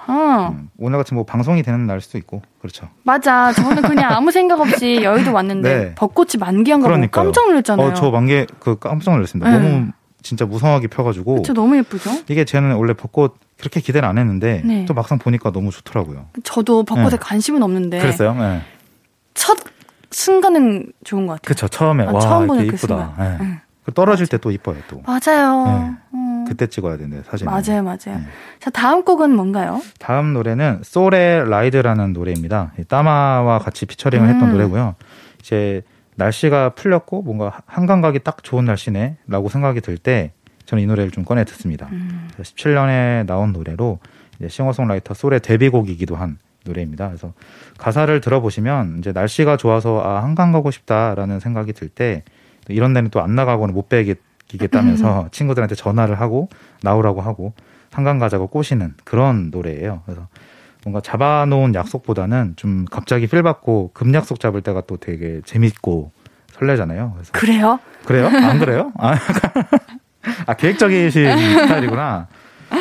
음, 0.10 0.70
오늘 0.78 0.98
같은 0.98 1.16
뭐 1.16 1.26
방송이 1.26 1.64
되는 1.64 1.86
날 1.88 2.02
수도 2.02 2.18
있고 2.18 2.42
그렇죠. 2.60 2.88
맞아. 3.04 3.52
저는 3.52 3.82
그냥 3.84 4.12
아무 4.14 4.32
생각 4.32 4.60
없이 4.60 5.02
여의도 5.04 5.34
왔는데 5.34 5.78
네. 5.78 5.96
벚꽃이 5.96 6.32
만개한 6.40 6.82
거 6.82 6.88
보고 6.90 7.08
깜짝 7.12 7.48
놀랐잖아요. 7.48 7.88
어, 7.90 7.94
저 7.94 8.10
만개 8.12 8.48
그 8.60 8.78
깜짝 8.80 9.12
놀랐습니다. 9.16 9.50
네. 9.52 9.58
너무 9.60 9.88
진짜 10.24 10.46
무성하게 10.46 10.88
펴가지고. 10.88 11.34
그렇죠. 11.34 11.54
너무 11.54 11.76
예쁘죠. 11.78 12.10
이게 12.28 12.46
저는 12.46 12.76
원래 12.76 12.94
벚꽃 12.94 13.36
그렇게 13.58 13.80
기대를 13.82 14.08
안 14.08 14.18
했는데 14.18 14.62
네. 14.66 14.86
또 14.86 14.94
막상 14.94 15.18
보니까 15.18 15.52
너무 15.52 15.72
좋더라고요. 15.72 16.28
저도 16.44 16.84
벚꽃에 16.84 17.10
네. 17.12 17.18
관심은 17.18 17.62
없는데. 17.64 18.00
그랬어요. 18.00 18.34
네. 18.36 18.62
첫 19.34 19.58
순간은 20.12 20.92
좋은 21.04 21.26
것 21.26 21.34
같아요. 21.34 21.42
그렇죠. 21.46 21.68
처음에 21.68 22.06
아, 22.06 22.12
와 22.12 22.20
처음 22.20 22.54
이게 22.56 22.68
그 22.68 22.76
이쁘다. 22.76 23.14
그 23.18 23.22
네. 23.44 23.94
떨어질 23.96 24.28
때 24.28 24.38
또 24.38 24.52
이뻐요 24.52 24.78
또. 24.88 25.02
맞아요. 25.06 25.66
네. 25.66 26.20
음. 26.42 26.46
그때 26.46 26.68
찍어야 26.68 26.98
되는데 26.98 27.24
사실. 27.30 27.46
맞아요, 27.46 27.84
맞아요. 27.84 28.18
네. 28.18 28.22
자 28.60 28.70
다음 28.70 29.04
곡은 29.04 29.32
뭔가요? 29.36 29.82
다음 30.00 30.34
노래는 30.34 30.82
솔의 30.84 31.44
Ride라는 31.46 32.14
노래입니다. 32.14 32.74
따마와 32.88 33.60
같이 33.60 33.86
featuring을 33.86 34.28
음. 34.28 34.34
했던 34.34 34.52
노래고요. 34.52 34.96
이제 35.40 35.82
날씨가 36.16 36.72
풀렸고 36.72 37.22
뭔가 37.24 37.62
한강 37.66 38.02
가기 38.02 38.20
딱 38.20 38.44
좋은 38.44 38.66
날씨네라고 38.66 39.50
생각이 39.50 39.82
들 39.82 39.98
때 39.98 40.34
저는 40.66 40.84
이 40.84 40.88
노래를 40.88 41.12
좀 41.12 41.24
꺼내 41.26 41.44
듣습니다. 41.46 41.88
음. 41.92 42.30
17년에 42.40 43.26
나온 43.26 43.52
노래로 43.52 44.00
이제 44.40 44.48
싱어송라이터 44.48 45.14
솔의 45.14 45.40
데뷔곡이기도 45.40 46.16
한 46.16 46.38
노래입니다. 46.66 47.08
그래서 47.08 47.34
가사를 47.78 48.22
들어보시면 48.22 48.98
이제 49.00 49.12
날씨가 49.12 49.58
좋아서 49.58 50.02
아 50.04 50.22
한강 50.24 50.52
가고 50.52 50.70
싶다라는 50.72 51.40
생각이 51.40 51.74
들 51.74 51.90
때 51.90 52.24
이런 52.70 52.94
데는 52.94 53.10
또 53.10 53.20
안 53.22 53.34
나가고는 53.36 53.74
못 53.74 53.90
빼 53.90 54.06
겠다면서 54.58 55.30
친구들한테 55.32 55.76
전화를 55.76 56.20
하고 56.20 56.50
나오라고 56.82 57.22
하고 57.22 57.54
한강 57.92 58.20
가자고 58.20 58.48
꼬시는 58.48 58.96
그런 59.04 59.50
노래예요. 59.52 60.02
그래서 60.06 60.28
뭔가 60.84 61.02
잡아놓은 61.02 61.76
약속보다는 61.76 62.54
좀 62.56 62.86
갑자기 62.90 63.28
필 63.28 63.44
받고 63.44 63.92
급 63.94 64.14
약속 64.14 64.40
잡을 64.40 64.62
때가 64.62 64.82
또 64.88 64.98
되게 64.98 65.42
재밌고 65.46 66.12
설레잖아요. 66.54 67.14
그래서 67.14 67.32
그래요? 67.34 67.80
그래요? 68.06 68.28
안 68.28 68.60
그래요? 68.60 68.92
아, 68.98 69.16
아 70.48 70.54
계획적이신 70.56 71.60
스타일이구나. 71.60 72.28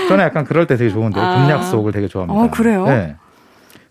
저는 0.08 0.24
약간 0.24 0.44
그럴 0.44 0.66
때 0.66 0.76
되게 0.76 0.90
좋은데 0.90 1.20
아. 1.20 1.42
급 1.42 1.50
약속을 1.50 1.92
되게 1.92 2.08
좋아합니다. 2.08 2.40
어, 2.40 2.50
그래요? 2.50 2.86
네. 2.86 3.16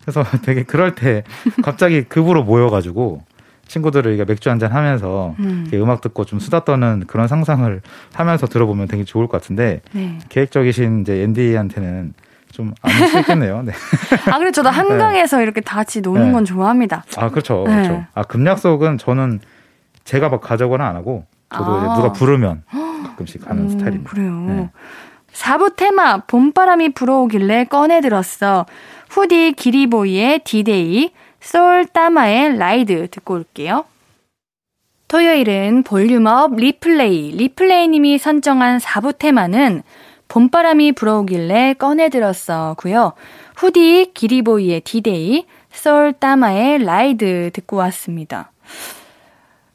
그래서 0.02 0.24
되게 0.42 0.62
그럴 0.62 0.94
때 0.94 1.22
갑자기 1.62 2.02
급으로 2.02 2.42
모여가지고 2.42 3.22
친구들을 3.70 4.24
맥주 4.26 4.50
한잔 4.50 4.72
하면서 4.72 5.36
음. 5.38 5.70
음악 5.72 6.00
듣고 6.00 6.24
좀 6.24 6.40
수다 6.40 6.64
떠는 6.64 7.04
그런 7.06 7.28
상상을 7.28 7.80
하면서 8.12 8.46
들어보면 8.46 8.88
되게 8.88 9.04
좋을 9.04 9.28
것 9.28 9.40
같은데 9.40 9.80
네. 9.92 10.18
계획적이신 10.28 11.02
이제 11.02 11.22
앤디한테는 11.22 12.14
좀안 12.50 12.74
있겠네요. 13.20 13.62
네. 13.62 13.72
아, 14.32 14.38
그래 14.38 14.50
저도 14.50 14.70
한강에서 14.70 15.36
네. 15.36 15.44
이렇게 15.44 15.60
다 15.60 15.76
같이 15.76 16.00
노는 16.00 16.26
네. 16.26 16.32
건 16.32 16.44
좋아합니다. 16.44 17.04
아, 17.16 17.30
그렇죠. 17.30 17.62
네. 17.68 17.74
그렇죠. 17.74 18.04
아, 18.12 18.24
금약속은 18.24 18.98
저는 18.98 19.38
제가 20.02 20.28
막 20.28 20.40
가져거나 20.40 20.88
안 20.88 20.96
하고 20.96 21.26
저도 21.54 21.72
아. 21.72 21.94
누가 21.94 22.12
부르면 22.12 22.64
가끔씩 23.06 23.44
가는 23.44 23.66
오, 23.66 23.68
스타일입니다. 23.68 24.10
그래요. 24.10 24.32
네. 24.48 24.70
4부 25.32 25.76
테마 25.76 26.22
봄바람이 26.26 26.94
불어오길래 26.94 27.66
꺼내 27.66 28.00
들었어. 28.00 28.66
후디 29.10 29.52
기리보이의 29.52 30.40
디데이, 30.40 31.12
솔 31.40 31.86
따마의 31.86 32.56
Ride 32.58 33.08
듣고 33.10 33.34
올게요. 33.34 33.84
토요일은 35.08 35.82
볼륨업 35.82 36.54
리플레이, 36.54 37.32
리플레이님이 37.32 38.18
선정한 38.18 38.78
4부 38.78 39.18
테마는 39.18 39.82
봄바람이 40.28 40.92
불어오길래 40.92 41.74
꺼내들었어고요. 41.74 43.14
후디 43.56 44.12
기리보이의 44.14 44.82
디데이, 44.82 45.46
솔 45.72 46.12
따마의 46.12 46.84
Ride 46.84 47.50
듣고 47.52 47.76
왔습니다. 47.78 48.52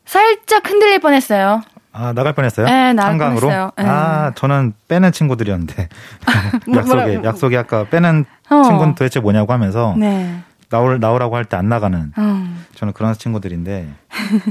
살짝 0.06 0.70
흔들릴 0.70 1.00
뻔했어요. 1.00 1.62
아 1.92 2.14
나갈 2.14 2.34
뻔했어요? 2.34 2.66
네, 2.66 2.94
나갈 2.94 3.18
뻔했어요. 3.18 3.72
네. 3.78 3.84
아 3.86 4.32
저는 4.36 4.74
빼는 4.88 5.12
친구들이었는데 5.12 5.90
뭐, 6.68 6.76
약속에 6.80 7.22
약속이 7.24 7.58
아까 7.58 7.86
빼는 7.86 8.26
어. 8.50 8.64
친구는 8.64 8.96
도대체 8.96 9.20
뭐냐고 9.20 9.54
하면서 9.54 9.96
네. 9.98 10.42
나올 10.70 11.00
나오라고 11.00 11.36
할 11.36 11.46
때 11.46 11.58
안 11.58 11.70
나가는 11.70 12.12
어. 12.18 12.44
저는 12.76 12.94
그런 12.94 13.14
친구들인데 13.14 13.88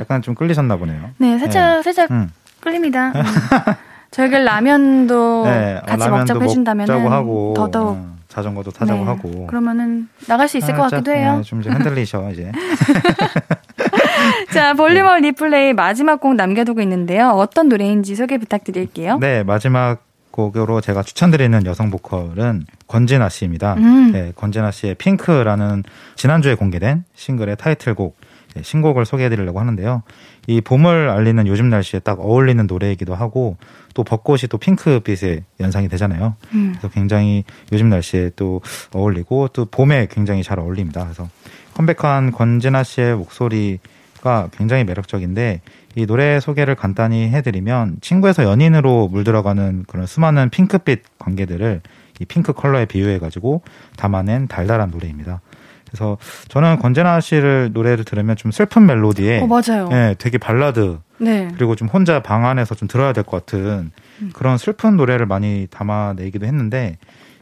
약간 0.00 0.22
좀 0.22 0.34
끌리셨나 0.34 0.76
보네요. 0.76 1.10
네, 1.18 1.38
살짝 1.38 1.76
네. 1.78 1.82
살짝 1.82 2.10
음. 2.10 2.30
끌립니다. 2.60 3.08
음. 3.14 3.22
저희가 4.10 4.38
라면도 4.38 5.44
네, 5.44 5.80
어, 5.82 5.86
같이 5.86 6.08
먹자고 6.08 6.42
해준다면 6.44 6.86
더더욱 6.86 7.96
어, 7.98 8.14
자전거도 8.28 8.70
타자고 8.70 9.00
네. 9.00 9.06
하고 9.06 9.46
그러면은 9.48 10.08
나갈 10.28 10.48
수 10.48 10.56
있을 10.56 10.74
아, 10.74 10.76
것 10.76 10.90
같기도 10.90 11.12
해요. 11.12 11.36
네, 11.38 11.42
좀 11.42 11.60
이제 11.60 11.70
흔들리셔 11.70 12.30
이제. 12.30 12.52
자 14.52 14.74
볼륨업 14.74 15.20
리플레이 15.20 15.72
마지막 15.72 16.20
곡 16.20 16.34
남겨두고 16.34 16.80
있는데요. 16.82 17.30
어떤 17.30 17.68
노래인지 17.68 18.14
소개 18.16 18.38
부탁드릴게요. 18.38 19.18
네 19.18 19.42
마지막 19.42 19.98
곡으로 20.34 20.80
제가 20.80 21.04
추천드리는 21.04 21.64
여성 21.64 21.90
보컬은 21.90 22.64
권진아 22.88 23.28
씨입니다. 23.28 23.74
음. 23.74 24.10
네, 24.10 24.32
권진아 24.34 24.72
씨의 24.72 24.96
핑크라는 24.96 25.84
지난주에 26.16 26.56
공개된 26.56 27.04
싱글의 27.14 27.56
타이틀곡 27.56 28.16
네, 28.54 28.62
신곡을 28.62 29.04
소개해드리려고 29.04 29.60
하는데요. 29.60 30.02
이 30.48 30.60
봄을 30.60 31.08
알리는 31.08 31.46
요즘 31.46 31.68
날씨에 31.68 32.00
딱 32.00 32.18
어울리는 32.20 32.66
노래이기도 32.66 33.14
하고 33.14 33.56
또 33.94 34.02
벚꽃이 34.02 34.42
또 34.50 34.58
핑크빛의 34.58 35.44
연상이 35.60 35.88
되잖아요. 35.88 36.34
음. 36.52 36.72
그래서 36.72 36.88
굉장히 36.88 37.44
요즘 37.72 37.88
날씨에 37.88 38.32
또 38.34 38.60
어울리고 38.92 39.48
또 39.48 39.66
봄에 39.66 40.08
굉장히 40.10 40.42
잘 40.42 40.58
어울립니다. 40.58 41.04
그래서 41.04 41.28
컴백한 41.74 42.32
권진아 42.32 42.82
씨의 42.82 43.16
목소리 43.16 43.78
가 44.24 44.48
굉장히 44.56 44.84
매력적인데 44.84 45.60
이 45.96 46.06
노래 46.06 46.40
소개를 46.40 46.74
간단히 46.74 47.28
해드리면 47.28 47.98
친구에서 48.00 48.42
연인으로 48.42 49.08
물들어가는 49.08 49.84
그런 49.86 50.06
수많은 50.06 50.48
핑크빛 50.48 51.02
관계들을 51.18 51.82
이 52.20 52.24
핑크 52.24 52.54
컬러에 52.54 52.86
비유해가지고 52.86 53.62
담아낸 53.98 54.48
달달한 54.48 54.88
노래입니다. 54.90 55.42
그래서 55.86 56.16
저는 56.48 56.78
권재나 56.78 57.20
씨를 57.20 57.70
노래를 57.74 58.04
들으면 58.04 58.34
좀 58.36 58.50
슬픈 58.50 58.86
멜로디에 58.86 59.42
어, 59.42 59.46
맞아요. 59.46 59.88
네, 59.90 60.14
되게 60.18 60.38
발라드 60.38 60.98
네. 61.18 61.48
그리고 61.54 61.76
좀 61.76 61.86
혼자 61.88 62.20
방 62.22 62.46
안에서 62.46 62.74
좀 62.74 62.88
들어야 62.88 63.12
될 63.12 63.22
것 63.22 63.44
같은 63.46 63.92
음. 64.22 64.30
그런 64.32 64.56
슬픈 64.58 64.96
노래를 64.96 65.26
많이 65.26 65.68
담아내기도 65.70 66.46
했는데 66.46 66.96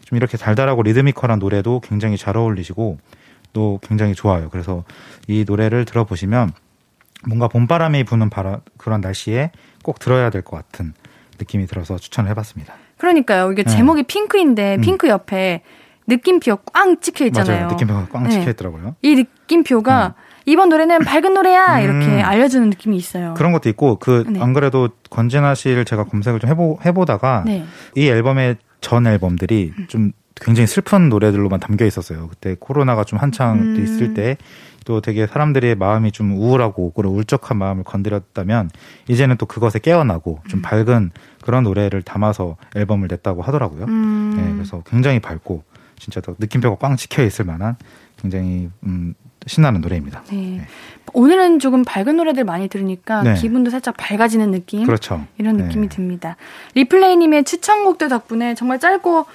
좀 0.04 0.16
이렇게 0.16 0.36
달달하고 0.36 0.82
리드미컬한 0.82 1.38
노래도 1.38 1.80
굉장히 1.80 2.16
잘 2.18 2.36
어울리시고 2.36 2.98
또 3.52 3.78
굉장히 3.82 4.14
좋아요. 4.14 4.48
그래서 4.50 4.82
이 5.28 5.44
노래를 5.46 5.84
들어보시면 5.84 6.50
뭔가 7.26 7.48
봄바람이 7.48 8.04
부는 8.04 8.30
바라, 8.30 8.60
그런 8.76 9.00
날씨에 9.00 9.50
꼭 9.82 9.98
들어야 9.98 10.30
될 10.30 10.42
것 10.42 10.56
같은 10.56 10.94
느낌이 11.38 11.66
들어서 11.66 11.96
추천을 11.98 12.30
해봤습니다. 12.30 12.74
그러니까요. 12.98 13.50
이게 13.52 13.62
네. 13.64 13.70
제목이 13.70 14.04
핑크인데 14.04 14.76
음. 14.76 14.80
핑크 14.80 15.08
옆에 15.08 15.62
느낌표 16.06 16.56
꽝 16.72 17.00
찍혀 17.00 17.26
있잖아요. 17.26 17.56
맞아요. 17.62 17.70
느낌표가 17.72 18.08
꽝 18.12 18.28
찍혀 18.28 18.44
네. 18.44 18.50
있더라고요. 18.50 18.96
이 19.02 19.14
느낌표가 19.14 20.14
음. 20.16 20.22
이번 20.46 20.68
노래는 20.68 21.00
밝은 21.04 21.34
노래야 21.34 21.80
이렇게 21.80 22.06
음. 22.06 22.20
알려주는 22.24 22.68
느낌이 22.70 22.96
있어요. 22.96 23.34
그런 23.36 23.52
것도 23.52 23.68
있고 23.68 23.96
그안 23.96 24.24
네. 24.32 24.52
그래도 24.52 24.88
권진아 25.10 25.54
씨를 25.54 25.84
제가 25.84 26.04
검색을 26.04 26.40
좀 26.40 26.50
해보 26.50 26.78
해보다가 26.84 27.44
네. 27.46 27.64
이 27.96 28.08
앨범의 28.08 28.56
전 28.80 29.06
앨범들이 29.06 29.72
음. 29.78 29.86
좀 29.88 30.12
굉장히 30.34 30.66
슬픈 30.66 31.08
노래들로만 31.08 31.60
담겨 31.60 31.84
있었어요. 31.86 32.26
그때 32.28 32.56
코로나가 32.58 33.04
좀 33.04 33.18
한창 33.20 33.58
음. 33.60 33.82
있을 33.82 34.14
때 34.14 34.36
또 34.84 35.00
되게 35.00 35.26
사람들의 35.26 35.74
마음이 35.76 36.12
좀 36.12 36.32
우울하고 36.32 36.92
그런 36.92 37.12
울적한 37.12 37.56
마음을 37.56 37.84
건드렸다면 37.84 38.70
이제는 39.08 39.36
또 39.36 39.46
그것에 39.46 39.78
깨어나고 39.78 40.40
좀 40.48 40.60
음. 40.60 40.62
밝은 40.62 41.10
그런 41.42 41.64
노래를 41.64 42.02
담아서 42.02 42.56
앨범을 42.74 43.08
냈다고 43.08 43.42
하더라고요. 43.42 43.84
음. 43.84 44.34
네, 44.36 44.52
그래서 44.52 44.82
굉장히 44.86 45.20
밝고 45.20 45.64
진짜 45.98 46.20
더 46.20 46.34
느낌표가 46.38 46.76
꽝 46.76 46.96
찍혀 46.96 47.22
있을 47.22 47.44
만한 47.44 47.76
굉장히 48.20 48.70
음, 48.84 49.14
신나는 49.46 49.80
노래입니다. 49.80 50.22
네. 50.30 50.36
네. 50.36 50.66
오늘은 51.12 51.58
조금 51.58 51.84
밝은 51.84 52.16
노래들 52.16 52.44
많이 52.44 52.68
들으니까 52.68 53.22
네. 53.22 53.34
기분도 53.34 53.70
살짝 53.70 53.96
밝아지는 53.96 54.50
느낌. 54.50 54.86
그렇죠. 54.86 55.24
이런 55.38 55.56
네. 55.56 55.64
느낌이 55.64 55.88
듭니다. 55.88 56.36
리플레이님의 56.74 57.44
추천곡들 57.44 58.08
덕분에 58.08 58.54
정말 58.54 58.78
짧고 58.78 59.26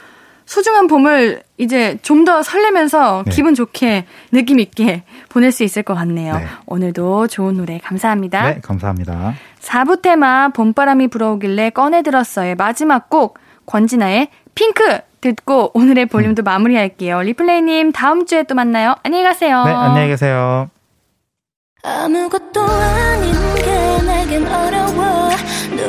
소중한 0.48 0.88
봄을 0.88 1.44
이제 1.58 1.98
좀 2.02 2.26
더 2.26 2.42
설레면서 2.44 3.24
네. 3.26 3.32
기분 3.32 3.54
좋게 3.56 4.06
느낌 4.32 4.60
있게 4.60 5.04
보낼 5.30 5.52
수 5.52 5.64
있을 5.64 5.84
것 5.84 5.94
같네요. 5.94 6.34
네. 6.36 6.46
오늘도 6.66 7.28
좋은 7.28 7.56
노래 7.56 7.78
감사합니다. 7.78 8.44
네, 8.50 8.60
감사합니다. 8.62 9.34
4부 9.62 10.02
테마 10.02 10.50
봄바람이 10.50 11.08
불어오길래 11.08 11.70
꺼내 11.70 12.02
들었어요. 12.02 12.56
마지막 12.56 13.10
곡 13.10 13.38
권진아의 13.66 14.28
핑크 14.56 15.00
듣고 15.22 15.72
오늘의 15.74 16.08
볼륨도 16.08 16.42
음. 16.42 16.46
마무리할게요. 16.46 17.22
리플레이님 17.22 17.92
다음 17.94 18.26
주에 18.26 18.44
또 18.44 18.56
만나요. 18.56 18.96
안녕히 19.04 19.24
가세요. 19.24 19.64
네, 19.64 19.72
안녕히 19.72 20.08
계세요. 20.10 20.70
아무것도 21.84 22.62
아닌 22.62 23.34
게 23.56 24.02
내겐 24.06 24.48
어려워 24.48 24.77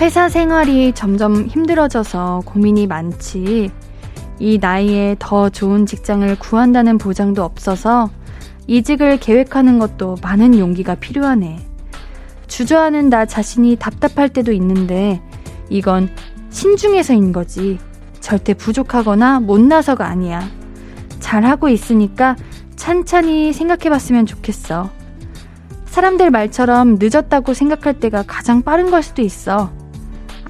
회사 0.00 0.30
생활이 0.30 0.94
점점 0.94 1.44
힘들어져서 1.44 2.44
고민이 2.46 2.86
많지. 2.86 3.70
이 4.38 4.58
나이에 4.58 5.14
더 5.18 5.50
좋은 5.50 5.84
직장을 5.84 6.38
구한다는 6.38 6.96
보장도 6.96 7.44
없어서 7.44 8.08
이직을 8.66 9.20
계획하는 9.20 9.78
것도 9.78 10.16
많은 10.22 10.58
용기가 10.58 10.94
필요하네. 10.94 11.58
주저하는 12.46 13.10
나 13.10 13.26
자신이 13.26 13.76
답답할 13.76 14.30
때도 14.30 14.52
있는데 14.52 15.20
이건 15.68 16.08
신중해서인 16.48 17.32
거지. 17.32 17.78
절대 18.20 18.54
부족하거나 18.54 19.40
못나서가 19.40 20.06
아니야. 20.06 20.48
잘하고 21.18 21.68
있으니까 21.68 22.36
찬찬히 22.74 23.52
생각해 23.52 23.90
봤으면 23.90 24.24
좋겠어. 24.24 24.88
사람들 25.84 26.30
말처럼 26.30 26.96
늦었다고 26.98 27.52
생각할 27.52 28.00
때가 28.00 28.24
가장 28.26 28.62
빠른 28.62 28.90
걸 28.90 29.02
수도 29.02 29.20
있어. 29.20 29.78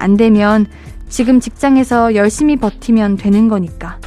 안 0.01 0.17
되면 0.17 0.65
지금 1.09 1.39
직장에서 1.39 2.15
열심히 2.15 2.55
버티면 2.55 3.17
되는 3.17 3.47
거니까. 3.47 3.99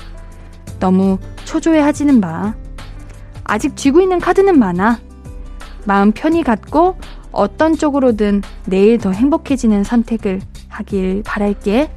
너무 0.80 1.18
초조해 1.44 1.78
하지는 1.78 2.20
마. 2.20 2.54
아직 3.44 3.76
쥐고 3.76 4.00
있는 4.00 4.18
카드는 4.18 4.58
많아. 4.58 4.98
마음 5.86 6.10
편히 6.10 6.42
갖고 6.42 6.96
어떤 7.30 7.76
쪽으로든 7.76 8.42
내일 8.66 8.98
더 8.98 9.12
행복해지는 9.12 9.84
선택을 9.84 10.40
하길 10.68 11.22
바랄게. 11.24 11.90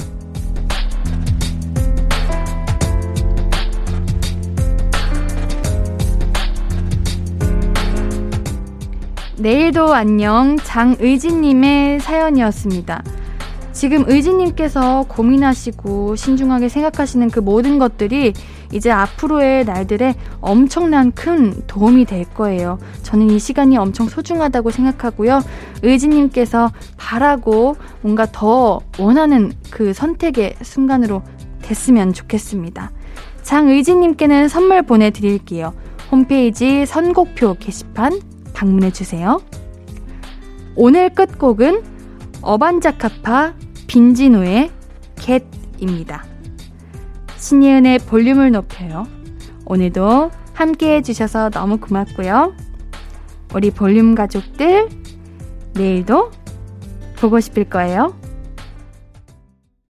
내일도 9.37 9.93
안녕 9.93 10.57
장의진님의 10.57 11.99
사연이었습니다. 12.01 13.03
지금 13.77 14.05
의진님께서 14.07 15.05
고민하시고 15.07 16.15
신중하게 16.15 16.67
생각하시는 16.67 17.29
그 17.29 17.39
모든 17.39 17.77
것들이 17.77 18.33
이제 18.73 18.89
앞으로의 18.89 19.65
날들에 19.65 20.15
엄청난 20.41 21.11
큰 21.11 21.53
도움이 21.67 22.05
될 22.05 22.25
거예요. 22.25 22.79
저는 23.03 23.29
이 23.29 23.37
시간이 23.37 23.77
엄청 23.77 24.07
소중하다고 24.07 24.71
생각하고요. 24.71 25.41
의진님께서 25.83 26.71
바라고 26.97 27.75
뭔가 28.01 28.25
더 28.25 28.79
원하는 28.97 29.53
그 29.69 29.93
선택의 29.93 30.55
순간으로 30.63 31.21
됐으면 31.61 32.13
좋겠습니다. 32.13 32.91
장의진님께는 33.43 34.47
선물 34.47 34.81
보내드릴게요. 34.81 35.75
홈페이지 36.11 36.87
선곡표 36.87 37.57
게시판 37.59 38.21
방문해주세요. 38.55 39.39
오늘 40.75 41.09
끝곡은 41.13 41.83
어반자카파 42.41 43.66
빈지노의 43.87 44.71
겟입니다. 45.15 46.25
신예은의 47.37 47.99
볼륨을 47.99 48.51
높여요. 48.51 49.07
오늘도 49.65 50.31
함께 50.53 50.95
해주셔서 50.95 51.49
너무 51.49 51.77
고맙고요. 51.77 52.53
우리 53.53 53.71
볼륨 53.71 54.15
가족들, 54.15 54.89
내일도 55.73 56.31
보고 57.17 57.39
싶을 57.39 57.65
거예요. 57.65 58.13